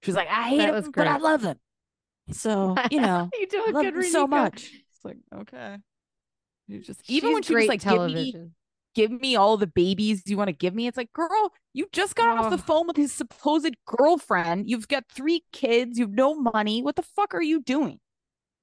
She's 0.02 0.16
like, 0.16 0.30
I 0.30 0.50
hate 0.50 0.58
That 0.60 0.86
him, 0.86 0.92
but 0.96 1.08
I 1.08 1.18
love 1.18 1.44
him. 1.44 1.58
So 2.32 2.76
you 2.90 3.00
know, 3.02 3.30
you 3.40 3.48
do 3.48 3.64
I 3.66 3.70
a 3.70 3.72
love 3.72 3.84
good 3.84 3.96
him 3.96 4.04
so 4.04 4.28
much. 4.28 4.72
It's 4.74 5.04
like 5.06 5.18
okay. 5.36 5.78
You 6.68 6.80
just 6.80 7.02
even 7.10 7.30
She's 7.30 7.34
when 7.34 7.44
she 7.44 7.54
was 7.56 7.66
great 7.68 7.70
like, 7.70 7.84
give 7.84 8.14
me, 8.14 8.34
give 8.96 9.12
me 9.12 9.36
all 9.36 9.58
the 9.58 9.68
babies 9.68 10.24
you 10.26 10.38
want 10.38 10.48
to 10.48 10.54
give 10.54 10.74
me. 10.74 10.88
It's 10.88 10.96
like, 10.96 11.12
girl, 11.12 11.52
you 11.74 11.88
just 11.92 12.16
got 12.16 12.38
off 12.38 12.50
the 12.50 12.56
Oh. 12.58 12.66
phone 12.66 12.88
with 12.88 12.96
his 12.96 13.12
supposed 13.12 13.76
girlfriend. 13.86 14.70
You've 14.70 14.88
got 14.88 15.04
three 15.14 15.44
kids. 15.52 16.00
You 16.00 16.06
have 16.06 16.14
no 16.14 16.36
money. 16.36 16.82
What 16.82 16.96
the 16.96 17.02
fuck 17.02 17.34
are 17.36 17.42
you 17.42 17.62
doing? 17.62 18.00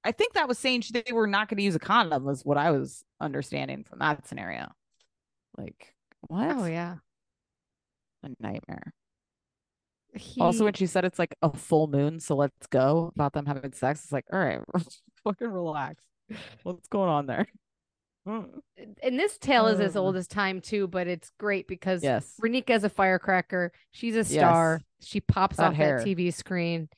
I 0.04 0.12
think 0.12 0.34
that 0.34 0.48
was 0.48 0.58
saying 0.58 0.82
she, 0.82 0.92
they 0.92 1.12
were 1.12 1.26
not 1.26 1.48
going 1.48 1.58
to 1.58 1.62
use 1.62 1.74
a 1.74 1.80
condom, 1.80 2.24
was 2.24 2.44
what 2.44 2.56
I 2.56 2.70
was 2.70 3.04
understanding 3.20 3.84
from 3.84 3.98
that 3.98 4.26
scenario. 4.26 4.68
Like, 5.56 5.94
oh, 6.24 6.36
what? 6.36 6.56
Oh 6.56 6.64
yeah. 6.66 6.96
A 8.22 8.28
nightmare. 8.40 8.94
He, 10.14 10.40
Also, 10.40 10.64
when 10.64 10.74
she 10.74 10.86
said 10.86 11.04
it's 11.04 11.18
like 11.18 11.34
a 11.42 11.52
full 11.52 11.86
moon, 11.86 12.18
so 12.20 12.34
let's 12.34 12.66
go 12.66 13.12
about 13.14 13.32
them 13.32 13.46
having 13.46 13.72
sex, 13.72 14.02
it's 14.02 14.12
like, 14.12 14.24
all 14.32 14.38
right, 14.38 14.60
fucking 15.24 15.48
relax. 15.48 16.02
What's 16.62 16.88
going 16.88 17.08
on 17.08 17.26
there? 17.26 17.46
Mm. 18.28 18.48
and 19.02 19.18
this 19.18 19.38
tale 19.38 19.66
is 19.66 19.80
as 19.80 19.96
old 19.96 20.14
mm. 20.14 20.18
as 20.18 20.28
time 20.28 20.60
too, 20.60 20.86
but 20.86 21.06
it's 21.06 21.30
great 21.38 21.66
because 21.66 22.02
yes. 22.02 22.34
is 22.42 22.84
a 22.84 22.90
firecracker. 22.90 23.72
She's 23.92 24.14
a 24.14 24.24
star. 24.24 24.82
She 25.00 25.20
pops 25.20 25.56
That 25.56 25.68
off 25.68 25.74
hair. 25.74 25.98
that 25.98 26.06
TV 26.06 26.32
screen. 26.32 26.88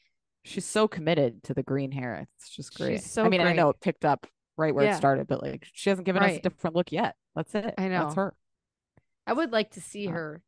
She's 0.44 0.64
so 0.64 0.88
committed 0.88 1.42
to 1.44 1.55
the 1.55 1.62
green 1.62 1.92
hair. 1.92 2.26
It's 2.37 2.48
just 2.50 2.74
great. 2.76 3.00
She's 3.00 3.11
so 3.11 3.24
I 3.24 3.28
mean, 3.28 3.40
I 3.40 3.52
know 3.52 3.68
it 3.70 3.81
picked 3.81 4.05
up 4.05 4.26
right 4.57 4.74
where 4.74 4.85
Yeah. 4.85 4.94
it 4.94 4.96
started, 4.96 5.26
but 5.28 5.42
like 5.42 5.66
she 5.72 5.90
hasn't 5.90 6.07
given 6.07 6.22
us 6.22 6.37
a 6.37 6.40
different 6.40 6.74
look 6.76 6.90
yet. 6.92 7.14
That's 7.35 7.55
it. 7.55 7.74
I 7.78 7.88
know. 7.88 8.05
That's 8.05 8.14
her. 8.16 8.35
I 9.26 9.33
would 9.33 9.52
like 9.52 9.70
to 9.72 9.81
see 9.81 10.09
Uh. 10.09 10.12
her, 10.12 10.42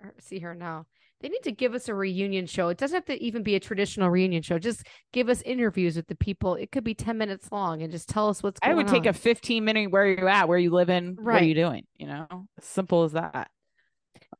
her 0.00 0.14
see 0.20 0.38
her 0.40 0.54
now. 0.54 0.86
They 1.20 1.28
need 1.30 1.42
to 1.44 1.52
give 1.52 1.74
us 1.74 1.88
a 1.88 1.94
reunion 1.94 2.46
show. 2.46 2.68
It 2.68 2.76
doesn't 2.76 2.94
have 2.94 3.04
to 3.06 3.22
even 3.22 3.42
be 3.42 3.54
a 3.54 3.60
traditional 3.60 4.10
reunion 4.10 4.42
show. 4.42 4.58
Just 4.58 4.86
give 5.14 5.30
us 5.30 5.40
interviews 5.42 5.96
with 5.96 6.08
the 6.08 6.14
people. 6.14 6.54
It 6.56 6.70
could 6.70 6.84
be 6.84 6.94
10 6.94 7.16
minutes 7.16 7.50
long 7.50 7.80
and 7.82 7.90
just 7.90 8.06
tell 8.08 8.28
us 8.28 8.42
what's 8.42 8.60
going 8.60 8.72
on. 8.72 8.78
I 8.78 8.82
would 8.82 8.88
take 8.88 9.04
on. 9.04 9.08
a 9.08 9.12
15 9.14 9.64
minute 9.64 9.90
where 9.90 10.06
you 10.06 10.28
at, 10.28 10.46
where 10.46 10.58
you 10.58 10.70
live 10.70 10.90
in, 10.90 11.16
what 11.18 11.40
are 11.40 11.44
you 11.44 11.54
doing? 11.54 11.86
You 11.96 12.08
know, 12.08 12.48
simple 12.60 13.04
as 13.04 13.12
that. 13.12 13.50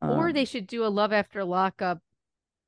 or 0.03 0.29
Um, 0.29 0.33
they 0.35 0.45
should 0.45 0.67
do 0.67 0.85
a 0.85 0.89
love 0.89 1.15
after 1.15 1.45
lockup 1.45 2.01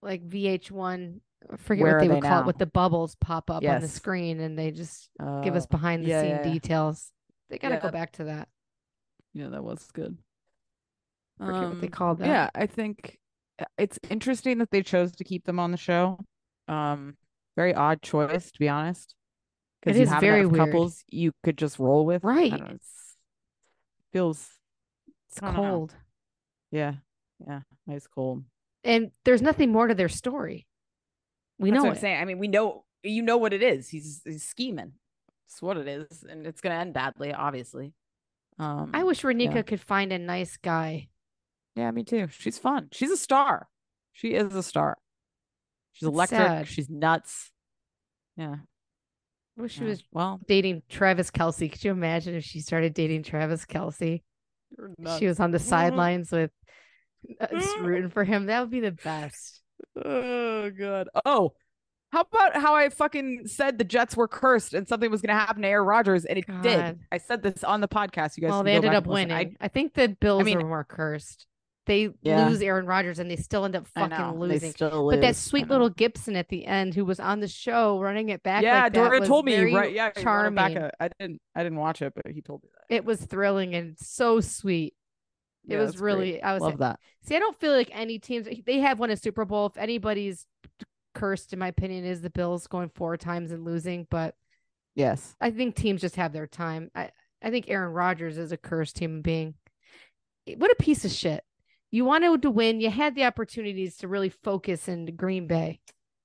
like 0.01 0.27
VH1 0.27 1.17
I 1.17 1.21
forget 1.57 1.85
Where 1.85 1.93
what 1.93 1.99
are 1.99 2.01
they 2.01 2.09
they 2.09 2.15
would 2.15 2.21
call 2.21 2.41
it 2.41 2.45
now? 2.45 2.47
with 2.47 2.59
the 2.59 2.67
bubbles 2.67 3.17
pop 3.17 3.51
up 3.51 3.69
on 3.69 3.81
the 3.81 3.89
screen 3.89 4.41
and 4.41 4.59
they 4.59 4.71
just 4.71 5.11
give 5.43 5.55
uh, 5.55 5.57
us 5.57 5.67
behind 5.67 6.05
the 6.05 6.09
yeah, 6.09 6.21
scene 6.21 6.31
yeah, 6.31 6.43
yeah. 6.45 6.53
details. 6.53 7.13
They 7.51 7.59
got 7.59 7.71
to 7.71 7.79
go 7.79 7.91
back 7.91 8.13
to 8.13 8.25
that. 8.25 8.49
Yeah, 9.35 9.49
that 9.49 9.65
was 9.65 9.91
good. 9.93 10.19
Forget 11.45 11.69
what 11.69 11.81
they 11.81 11.87
Um, 11.87 11.91
called 11.91 12.19
that. 12.19 12.29
Yeah, 12.29 12.51
I 12.55 12.67
think 12.67 13.19
uh, 13.59 13.65
it's 13.79 13.99
interesting 14.11 14.59
that 14.59 14.71
they 14.71 14.83
chose 14.83 15.13
to 15.17 15.25
keep 15.25 15.45
them 15.45 15.59
on 15.59 15.71
the 15.71 15.77
show. 15.77 16.21
Um, 16.69 17.17
very 17.57 17.75
odd 17.75 18.03
choice, 18.03 18.51
to 18.53 18.59
be 18.59 18.69
honest. 18.69 19.15
It 19.87 19.97
you 19.97 20.03
is 20.03 20.11
have 20.11 20.21
very 20.21 20.47
weird. 20.47 20.73
couples 20.73 21.05
you 21.09 21.33
could 21.45 21.59
just 21.59 21.79
roll 21.79 22.05
with. 22.07 22.25
Right. 22.25 22.53
know, 22.61 22.67
it's, 22.71 23.17
feels 24.13 24.61
It's 25.31 25.43
I 25.43 25.53
don't 25.53 25.63
know. 25.63 25.79
cold. 25.79 25.95
yeah, 26.71 26.95
yeah, 27.47 27.63
nice 27.87 28.07
cold. 28.07 28.45
And 28.85 29.11
there's 29.25 29.43
nothing 29.43 29.73
more 29.73 29.89
to 29.89 29.95
their 29.95 30.09
story. 30.09 30.67
We 31.59 31.71
That's 31.71 31.77
know 31.77 31.83
what 31.85 31.91
I'm 31.91 31.97
it. 31.97 32.01
saying. 32.01 32.21
I 32.21 32.25
mean, 32.25 32.39
we 32.39 32.49
know 32.49 32.85
you 33.03 33.23
know 33.23 33.37
what 33.37 33.53
it 33.53 33.63
is. 33.63 33.89
He's 33.89 34.23
he's 34.25 34.45
scheming. 34.45 34.93
It's 35.47 35.63
what 35.63 35.77
it 35.77 35.89
is, 35.89 36.25
and 36.29 36.47
it's 36.47 36.61
gonna 36.61 36.77
end 36.77 36.95
badly, 36.95 37.33
obviously. 37.33 37.93
Um, 38.59 38.91
I 38.93 39.05
wish 39.05 39.23
Raneka 39.23 39.55
yeah. 39.55 39.63
could 39.63 39.81
find 39.81 40.13
a 40.13 40.19
nice 40.19 40.57
guy. 40.57 41.09
Yeah, 41.77 41.91
me 41.91 42.05
too. 42.05 42.29
She's 42.31 42.59
fun. 42.59 42.89
She's 42.93 43.11
a 43.11 43.17
star. 43.17 43.69
She 44.13 44.35
is 44.35 44.55
a 44.55 44.63
star. 44.63 44.99
She's 45.93 46.09
It's 46.09 46.15
electric. 46.15 46.41
sad. 46.41 46.69
She's 46.69 46.91
nuts. 46.91 47.53
Yeah. 48.37 48.57
I 49.59 49.63
wish 49.63 49.75
she 49.75 49.85
was 49.85 50.03
well. 50.13 50.41
dating 50.47 50.83
Travis 50.89 51.31
Kelce. 51.31 51.71
Could 51.71 51.83
you 51.85 51.91
imagine 51.91 52.35
if 52.35 52.45
she 52.45 52.61
started 52.61 52.95
dating 52.95 53.25
Travis 53.25 53.65
Kelce? 53.65 54.23
She 55.19 55.27
was 55.27 55.41
on 55.41 55.51
the 55.51 55.59
sidelines 55.59 56.31
with 56.31 56.51
uh, 57.41 57.47
rooting 57.81 58.11
for 58.11 58.23
him. 58.23 58.47
That 58.47 58.61
would 58.61 58.71
be 58.71 58.81
the 58.81 58.93
best. 58.93 59.63
Oh 60.05 60.71
god. 60.71 61.09
Oh, 61.25 61.53
how 62.13 62.23
about 62.23 62.57
how 62.57 62.75
I 62.75 62.89
fucking 62.89 63.47
said 63.47 63.79
the 63.79 63.85
Jets 63.85 64.17
were 64.17 64.29
cursed 64.29 64.73
and 64.75 64.89
something 64.89 65.11
was 65.11 65.21
gonna 65.21 65.39
happen 65.39 65.63
to 65.63 65.69
Aaron 65.69 65.87
Rodgers 65.87 66.25
and 66.25 66.39
it 66.39 66.47
God. 66.47 66.63
did. 66.63 66.99
I 67.13 67.19
said 67.19 67.43
this 67.43 67.63
on 67.65 67.81
the 67.81 67.89
podcast. 67.89 68.37
You 68.37 68.43
guys. 68.43 68.51
Well, 68.51 68.63
they 68.63 68.73
ended 68.75 68.95
up 68.95 69.07
winning. 69.07 69.57
I, 69.61 69.69
think 69.69 69.95
the 69.95 70.09
Bills 70.09 70.45
mean- 70.45 70.59
were 70.59 70.67
more 70.69 70.85
cursed. 70.85 71.47
They 71.87 72.11
Yeah. 72.21 72.47
lose 72.47 72.61
Aaron 72.61 72.85
Rodgers 72.85 73.19
and 73.19 73.31
they 73.31 73.37
still 73.37 73.65
end 73.65 73.75
up 73.75 73.87
I, 73.97 74.03
I 74.03 74.09
fucking 74.11 74.19
know. 74.39 74.47
They 74.47 74.53
losing. 74.55 74.71
still 74.73 75.09
But 75.09 75.23
that 75.23 75.37
sweet 75.37 75.69
little 75.69 75.89
Gibson 75.89 76.37
at 76.37 76.51
the 76.51 76.67
end, 76.67 76.95
who 76.95 77.03
was 77.07 77.19
on 77.19 77.41
the 77.41 77.49
show 77.49 77.99
running 77.99 78.29
it 78.29 78.43
back, 78.43 78.63
yeah, 78.63 78.83
like 78.85 78.93
that 78.93 79.05
Dora 79.05 79.21
was 79.21 79.29
told 79.29 79.47
me 79.47 79.73
right. 79.75 79.91
Yeah, 79.95 80.11
he 80.15 80.23
charming. 80.23 80.55
Back 80.55 80.73
a, 80.77 80.91
I 81.01 81.09
didn't. 81.19 81.41
I 81.55 81.63
didn't 81.63 81.79
watch 81.79 82.03
it, 82.03 82.13
but 82.15 82.31
he 82.31 82.43
told 82.43 82.63
me 82.63 82.69
that. 82.75 82.95
It 82.95 83.07
was 83.07 83.23
thrilling 83.23 83.75
and 83.75 83.97
so 83.99 84.41
sweet. 84.41 84.93
It 85.67 85.73
Yeah, 85.73 85.79
was 85.81 85.91
that's 85.93 86.01
great. 86.01 86.15
really. 86.15 86.43
I 86.43 86.55
was 86.55 86.63
love 86.63 86.79
that. 86.79 87.01
See, 87.23 87.37
I 87.37 87.39
don't 87.39 87.59
feel 87.59 87.73
like 87.73 87.91
any 87.93 88.19
teams 88.19 88.47
they 88.67 88.79
have 88.81 88.99
won 88.99 89.11
a 89.11 89.17
Super 89.17 89.45
Bowl. 89.45 89.67
If 89.67 89.77
anybody's 89.77 90.47
cursed, 91.15 91.53
in 91.53 91.59
my 91.59 91.69
opinion, 91.69 92.05
is 92.05 92.21
the 92.23 92.31
Bills 92.31 92.67
going 92.67 92.91
four 92.95 93.17
times 93.17 93.51
and 93.53 93.65
losing. 93.65 94.07
But 94.11 94.35
Yes. 94.95 95.37
I 95.41 95.51
think 95.51 95.75
teams 95.77 96.01
just 96.01 96.17
have 96.17 96.33
their 96.33 96.47
time. 96.49 96.91
I, 96.95 97.11
I 97.43 97.51
think 97.51 97.67
Aaron 97.69 97.93
Rodgers 97.93 98.37
is 98.37 98.51
a 98.51 98.57
cursed 98.57 98.99
human 98.99 99.23
being. 99.23 99.55
Eh, 100.47 100.55
What 100.57 100.73
a 100.73 100.77
piece 100.83 101.05
of 101.05 101.13
shit. 101.13 101.45
You 101.91 102.05
wanted 102.05 102.43
to 102.43 102.51
win. 102.51 102.81
You 102.81 102.91
had 102.91 103.15
the 103.15 103.25
opportunities 103.25 103.97
to 103.99 104.09
really 104.09 104.29
focus 104.29 104.89
in 104.89 105.07
Green 105.17 105.47
Bay. 105.47 105.81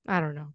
I 0.06 0.20
don't 0.20 0.34
know. 0.34 0.48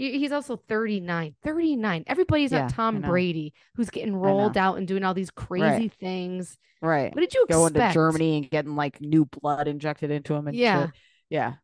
He- 0.00 0.18
He's 0.18 0.32
also 0.32 0.56
39. 0.56 1.34
39. 1.42 2.04
Everybody's 2.06 2.52
Yeah, 2.52 2.62
not 2.62 2.70
Tom. 2.70 3.00
Brady 3.02 3.52
who's 3.74 3.90
getting 3.90 4.16
rolled 4.16 4.56
out 4.56 4.78
and 4.78 4.88
doing 4.88 5.04
all 5.04 5.12
these 5.14 5.30
crazy 5.30 5.88
things. 5.88 6.56
Right. 6.80 7.14
What 7.14 7.20
did 7.20 7.34
you 7.34 7.42
expect? 7.42 7.50
Going 7.58 7.72
expect? 7.72 7.92
to 7.92 7.94
Germany 7.94 8.36
and 8.38 8.50
getting 8.50 8.76
like 8.76 9.00
new 9.00 9.26
blood 9.26 9.68
injected 9.68 10.10
into 10.10 10.34
him 10.34 10.48
and 10.48 10.56
Yeah. 10.56 10.86
shit. 10.86 10.90
Yeah. 11.28 11.54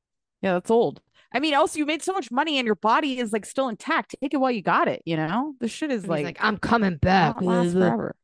Yeah, 0.42 0.53
that's 0.53 0.70
old. 0.70 1.01
I 1.33 1.40
mean, 1.40 1.55
also 1.55 1.79
you 1.79 1.87
made 1.87 2.03
so 2.03 2.12
much 2.12 2.31
money 2.31 2.59
and 2.59 2.66
your 2.66 2.75
body 2.75 3.18
is 3.18 3.33
like 3.33 3.46
still 3.46 3.68
intact. 3.68 4.14
Take 4.20 4.35
it 4.35 4.37
while 4.37 4.51
you 4.51 4.61
got 4.62 4.87
it, 4.88 5.03
you 5.07 5.16
know? 5.16 5.55
This 5.59 5.70
shit 5.70 5.90
is 5.90 6.07
like, 6.07 6.25
like, 6.25 6.38
I'm 6.40 6.59
coming 6.59 6.96
back. 6.99 7.40
last 7.40 7.72
forever. 7.72 8.14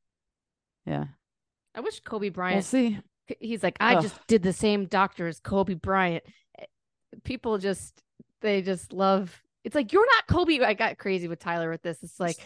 Yeah. 0.85 1.05
I 1.75 1.81
wish 1.81 2.01
Kobe 2.01 2.27
We'll 2.27 2.33
Bryant 2.35 2.64
see. 2.64 2.98
he's 3.40 3.62
like 3.62 3.79
i 3.81 3.94
Ugh. 3.94 4.03
just 4.03 4.27
did 4.27 4.42
the 4.42 4.53
same 4.53 4.85
doctor 4.85 5.27
as 5.27 5.40
kobe 5.40 5.72
bryant 5.75 6.22
Eh, 6.59 6.64
people 7.25 7.57
just 7.57 8.03
they 8.42 8.61
just 8.61 8.92
love 8.92 9.42
it's 9.64 9.75
like 9.75 9.92
you're 9.92 10.07
not 10.07 10.27
kobe 10.27 10.61
i 10.61 10.75
got 10.75 10.98
crazy 10.98 11.29
with 11.29 11.38
tyler 11.38 11.70
with 11.70 11.83
this 11.83 12.03
it's 12.03 12.18
like 12.20 12.37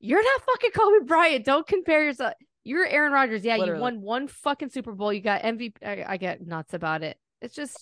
you're 0.00 0.22
not 0.22 0.40
fucking 0.42 0.70
kobe 0.72 1.04
bryant 1.06 1.44
don't 1.44 1.66
compare 1.66 2.04
yourself 2.04 2.34
you're 2.64 2.86
aaron 2.86 3.12
Rodgers. 3.12 3.44
yeah 3.44 3.56
Literally. 3.56 3.78
you 3.78 3.82
won 3.82 4.00
one 4.02 4.28
fucking 4.28 4.70
super 4.70 4.92
bowl 4.92 5.12
you 5.12 5.20
got 5.20 5.42
mvp 5.42 5.74
I, 5.84 6.04
I 6.06 6.16
get 6.16 6.46
nuts 6.46 6.74
about 6.74 7.02
it 7.02 7.16
it's 7.40 7.54
just 7.54 7.78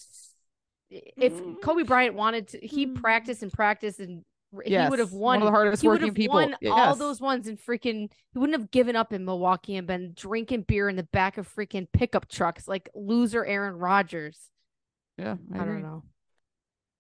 if 0.91 1.33
Mm. 1.33 1.61
kobe 1.63 1.83
bryant 1.83 2.15
wanted 2.15 2.49
to 2.49 2.59
he 2.61 2.87
Mm. 2.87 3.01
practiced 3.01 3.43
and 3.43 3.53
practiced 3.53 3.99
and 4.01 4.25
he 4.65 4.77
would 4.89 5.01
have 5.01 5.11
won. 5.13 5.41
one 5.41 5.43
of 5.43 5.47
the 5.47 5.51
hardest 5.51 5.83
he 5.83 5.89
working 5.89 6.15
people. 6.15 6.35
won 6.37 6.55
all 6.71 6.95
those 6.95 7.21
ones 7.21 7.49
and 7.49 7.59
freaking 7.59 8.09
he 8.33 8.39
wouldn't 8.39 8.57
have 8.57 8.71
given 8.71 8.95
up 8.95 9.13
in 9.13 9.25
Milwaukee 9.25 9.75
and 9.75 9.85
been 9.85 10.13
drinking 10.15 10.63
beer 10.63 10.89
in 10.89 10.95
the 10.95 11.03
back 11.03 11.39
of 11.39 11.53
freaking 11.53 11.89
pickup 11.93 12.29
trucks 12.29 12.69
like 12.69 12.89
loser 12.95 13.45
Aaron 13.45 13.75
Rodgers. 13.75 14.39
Yeah, 15.19 15.35
I, 15.53 15.57
agree. 15.57 15.73
don't 15.73 15.83
know. 15.83 16.03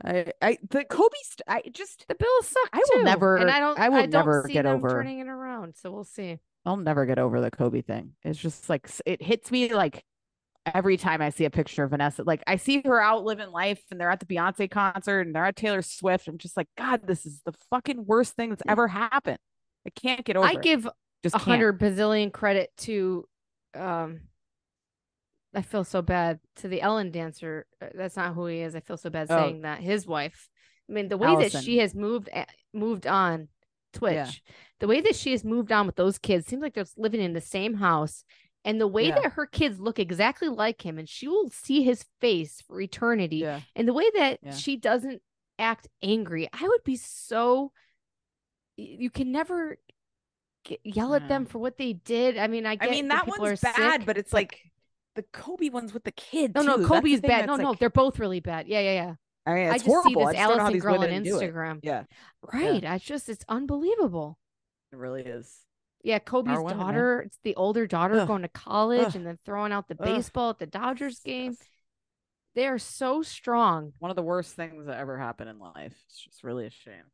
I, 0.04 0.32
I, 0.42 0.58
the 0.70 0.84
Kobe, 0.84 1.14
st- 1.22 1.42
I 1.46 1.62
just, 1.72 2.04
The 2.08 2.14
Bills 2.14 2.48
suck. 2.48 2.68
I 2.72 2.78
will 2.78 2.98
too, 3.00 3.04
never- 3.04 3.36
And 3.36 3.50
I 3.50 3.60
don't. 3.60 3.78
I 3.78 3.88
will 3.90 3.98
don't 4.02 4.10
never 4.10 4.42
get 4.48 4.66
over- 4.66 4.88
turning 4.90 5.18
it 5.20 5.28
around. 5.28 5.74
So 5.76 5.90
we'll 5.90 6.04
see. 6.04 6.38
I'll 6.66 6.76
never 6.78 7.04
get 7.06 7.18
over 7.18 7.40
the 7.40 7.50
Kobe 7.50 7.82
thing. 7.82 8.12
It's 8.24 8.38
just 8.38 8.68
like 8.70 8.90
it 9.04 9.22
hits 9.22 9.50
me 9.50 9.72
like 9.74 10.02
every 10.74 10.96
time 10.96 11.20
I 11.20 11.28
see 11.28 11.44
a 11.44 11.50
picture 11.50 11.84
of 11.84 11.90
Vanessa. 11.90 12.22
Like 12.24 12.42
I 12.46 12.56
see 12.56 12.80
her 12.86 13.00
out 13.00 13.22
living 13.22 13.50
life 13.50 13.82
and 13.90 14.00
they're 14.00 14.10
at 14.10 14.18
the 14.20 14.26
Beyonce 14.26 14.70
concert 14.70 15.26
and 15.26 15.34
they're 15.34 15.44
at 15.44 15.56
Taylor 15.56 15.82
Swift. 15.82 16.26
I'm 16.26 16.38
just 16.38 16.56
like, 16.56 16.68
God, 16.78 17.06
this 17.06 17.26
is 17.26 17.42
the 17.44 17.52
fucking 17.70 18.06
worst 18.06 18.34
thing 18.34 18.48
that's 18.48 18.62
ever 18.66 18.88
happened. 18.88 19.38
I 19.86 19.90
can't 19.90 20.24
get 20.24 20.36
over 20.38 20.46
I 20.46 20.52
it. 20.52 20.62
give 20.62 20.88
just 21.22 21.34
a 21.34 21.38
hundred 21.38 21.78
bazillion 21.78 22.32
credit 22.32 22.70
to. 22.78 23.26
Um, 23.74 24.20
I 25.54 25.62
feel 25.62 25.84
so 25.84 26.02
bad 26.02 26.40
to 26.56 26.68
the 26.68 26.80
Ellen 26.82 27.10
dancer. 27.10 27.66
Uh, 27.80 27.86
That's 27.94 28.16
not 28.16 28.34
who 28.34 28.46
he 28.46 28.60
is. 28.60 28.74
I 28.74 28.80
feel 28.80 28.96
so 28.96 29.10
bad 29.10 29.28
Oh. 29.30 29.36
saying 29.38 29.62
that. 29.62 29.80
His 29.80 30.06
wife. 30.06 30.48
I 30.88 30.92
mean, 30.92 31.08
the 31.08 31.16
way 31.16 31.34
that 31.48 31.62
she 31.62 31.78
has 31.78 31.94
moved 31.94 32.28
moved 32.72 33.06
on 33.06 33.48
Twitch, 33.92 34.42
the 34.80 34.86
way 34.88 35.00
that 35.00 35.14
she 35.16 35.30
has 35.30 35.44
moved 35.44 35.70
on 35.72 35.86
with 35.86 35.96
those 35.96 36.18
kids 36.18 36.46
seems 36.46 36.60
like 36.62 36.74
they're 36.74 36.84
living 36.96 37.20
in 37.20 37.32
the 37.32 37.40
same 37.40 37.74
house, 37.74 38.24
And 38.66 38.80
the 38.80 38.88
way 38.88 39.08
Yeah. 39.08 39.20
that 39.20 39.32
her 39.34 39.44
kids 39.46 39.78
look 39.78 39.98
exactly 39.98 40.48
like 40.48 40.80
him, 40.84 40.98
and 40.98 41.06
she 41.06 41.28
will 41.28 41.50
see 41.50 41.82
his 41.82 42.06
face 42.20 42.62
for 42.62 42.80
eternity. 42.80 43.36
Yeah. 43.36 43.60
And 43.76 43.86
the 43.86 43.92
way 43.92 44.10
that 44.14 44.38
Yeah. 44.42 44.52
she 44.52 44.76
doesn't 44.78 45.20
act 45.58 45.86
angry, 46.02 46.48
I 46.50 46.66
would 46.66 46.82
be 46.82 46.96
so. 46.96 47.72
You 48.78 49.10
can 49.10 49.30
never 49.32 49.78
yell 50.82 51.14
at 51.14 51.28
them 51.28 51.44
for 51.44 51.58
what 51.58 51.76
they 51.76 51.92
did. 51.92 52.38
I 52.38 52.46
mean, 52.46 52.64
I 52.66 52.78
I 52.80 52.88
mean, 52.88 53.08
that 53.08 53.26
one's 53.26 53.60
bad, 53.60 54.00
sick, 54.00 54.06
but 54.06 54.16
it's 54.16 54.32
like 54.32 54.58
the 55.14 55.22
Kobe 55.32 55.68
ones 55.70 55.92
with 55.94 56.04
the 56.04 56.12
kid. 56.12 56.54
no, 56.54 56.62
no, 56.62 56.76
too. 56.76 56.82
That's 56.82 56.88
Kobe's 56.92 57.20
bad. 57.20 57.46
No, 57.46 57.56
that's, 57.56 57.62
no, 57.62 57.74
they're 57.74 57.90
both 57.90 58.18
really 58.18 58.40
bad. 58.40 58.66
Yeah, 58.68 58.80
yeah, 58.80 58.92
yeah. 58.92 59.14
I 59.46 59.54
mean, 59.54 59.68
I 59.68 59.74
just 59.74 59.86
horrible. 59.86 60.10
see 60.10 60.14
this 60.14 60.26
I 60.26 60.32
just 60.32 60.48
don't 60.48 60.56
know 60.56 60.62
how 60.62 60.68
Allison 60.70 60.80
girl 60.80 60.98
on 61.00 61.10
it. 61.10 61.24
Instagram. 61.24 61.80
Yeah, 61.82 62.04
Right. 62.52 62.84
I 62.84 62.98
just 62.98 63.28
it's 63.28 63.44
unbelievable. 63.48 64.38
it 64.92 64.96
really 64.96 65.22
is. 65.22 65.54
Yeah, 66.02 66.18
Kobe's 66.18 66.50
women, 66.58 66.64
man. 66.66 66.78
daughter, 66.78 67.20
it's 67.26 67.38
the 67.44 67.54
older 67.56 67.86
daughter 67.86 68.20
Ugh. 68.20 68.28
going 68.28 68.42
to 68.42 68.48
college 68.48 69.06
Ugh. 69.08 69.16
and 69.16 69.26
then 69.26 69.38
throwing 69.44 69.72
out 69.72 69.88
the 69.88 69.96
Ugh. 69.98 70.04
baseball 70.04 70.50
at 70.50 70.58
the 70.58 70.66
Dodgers 70.66 71.20
game. 71.20 71.56
They 72.54 72.66
are 72.66 72.78
so 72.78 73.22
strong. 73.22 73.92
One 73.98 74.10
of 74.10 74.16
the 74.16 74.22
worst 74.22 74.54
things 74.54 74.86
that 74.86 74.98
ever 74.98 75.18
happened 75.18 75.50
in 75.50 75.58
life. 75.58 75.94
It's 76.08 76.18
just 76.20 76.44
really 76.44 76.66
a 76.66 76.70
shame. 76.70 77.04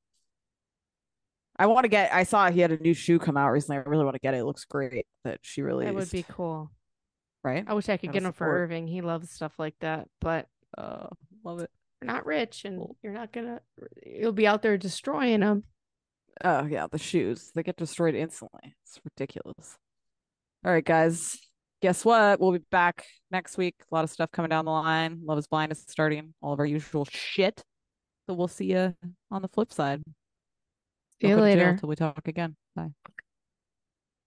I 1.57 1.67
want 1.67 1.85
to 1.85 1.89
get. 1.89 2.13
I 2.13 2.23
saw 2.25 2.51
he 2.51 2.61
had 2.61 2.73
a 2.73 2.79
new 2.79 2.95
shoe 2.95 3.19
come 3.19 3.37
out 3.37 3.51
recently. 3.51 3.79
I 3.79 3.89
really 3.89 4.05
want 4.05 4.15
to 4.15 4.21
get 4.21 4.35
it. 4.35 4.39
It 4.39 4.45
looks 4.45 4.65
great. 4.65 5.07
That 5.25 5.39
she 5.43 5.63
really 5.63 5.85
That 5.87 5.95
would 5.95 6.11
be 6.11 6.25
cool. 6.29 6.71
Right. 7.44 7.64
I 7.66 7.74
wish 7.74 7.88
I 7.88 7.96
could 7.96 8.09
Gotta 8.09 8.20
get 8.20 8.26
him 8.26 8.33
for 8.33 8.44
support. 8.44 8.61
Irving. 8.61 8.87
He 8.87 9.00
loves 9.00 9.31
stuff 9.31 9.53
like 9.59 9.74
that, 9.81 10.09
but 10.20 10.46
Uh, 10.76 11.09
love 11.44 11.61
it. 11.61 11.70
you're 12.00 12.12
not 12.12 12.26
rich 12.26 12.64
and 12.64 12.85
you're 13.03 13.12
not 13.12 13.33
gonna. 13.33 13.61
You'll 14.05 14.33
be 14.33 14.46
out 14.46 14.62
there 14.62 14.76
destroying 14.79 15.40
them. 15.40 15.64
Oh 16.44 16.64
yeah, 16.66 16.87
the 16.90 16.98
shoes 16.98 17.50
they 17.55 17.62
get 17.62 17.76
destroyed 17.76 18.14
instantly. 18.14 18.74
It's 18.85 19.00
ridiculous. 19.05 19.76
All 20.64 20.72
right, 20.72 20.85
guys. 20.85 21.38
Guess 21.83 22.05
what? 22.05 22.38
We'll 22.40 22.53
be 22.53 22.59
back 22.70 23.07
next 23.31 23.57
week. 23.57 23.74
A 23.90 23.94
lot 23.94 24.05
of 24.05 24.11
stuff 24.11 24.31
coming 24.31 24.50
down 24.50 24.66
the 24.66 24.70
line. 24.70 25.20
Love 25.24 25.38
is 25.38 25.46
Blind 25.46 25.72
is 25.72 25.83
starting. 25.88 26.35
All 26.42 26.53
of 26.53 26.59
our 26.61 26.66
usual 26.66 27.07
shit. 27.11 27.62
So 28.29 28.35
we'll 28.35 28.48
see 28.48 28.66
you 28.72 28.94
on 29.31 29.40
the 29.42 29.48
flip 29.48 29.72
side. 29.72 30.03
See 31.20 31.29
you 31.29 31.29
Don't 31.31 31.38
go 31.38 31.44
to 31.46 31.55
jail 31.55 31.64
later. 31.66 31.76
Till 31.81 31.88
we 31.88 31.96
talk 31.96 32.29
again. 32.29 32.55
Bye. 32.76 32.90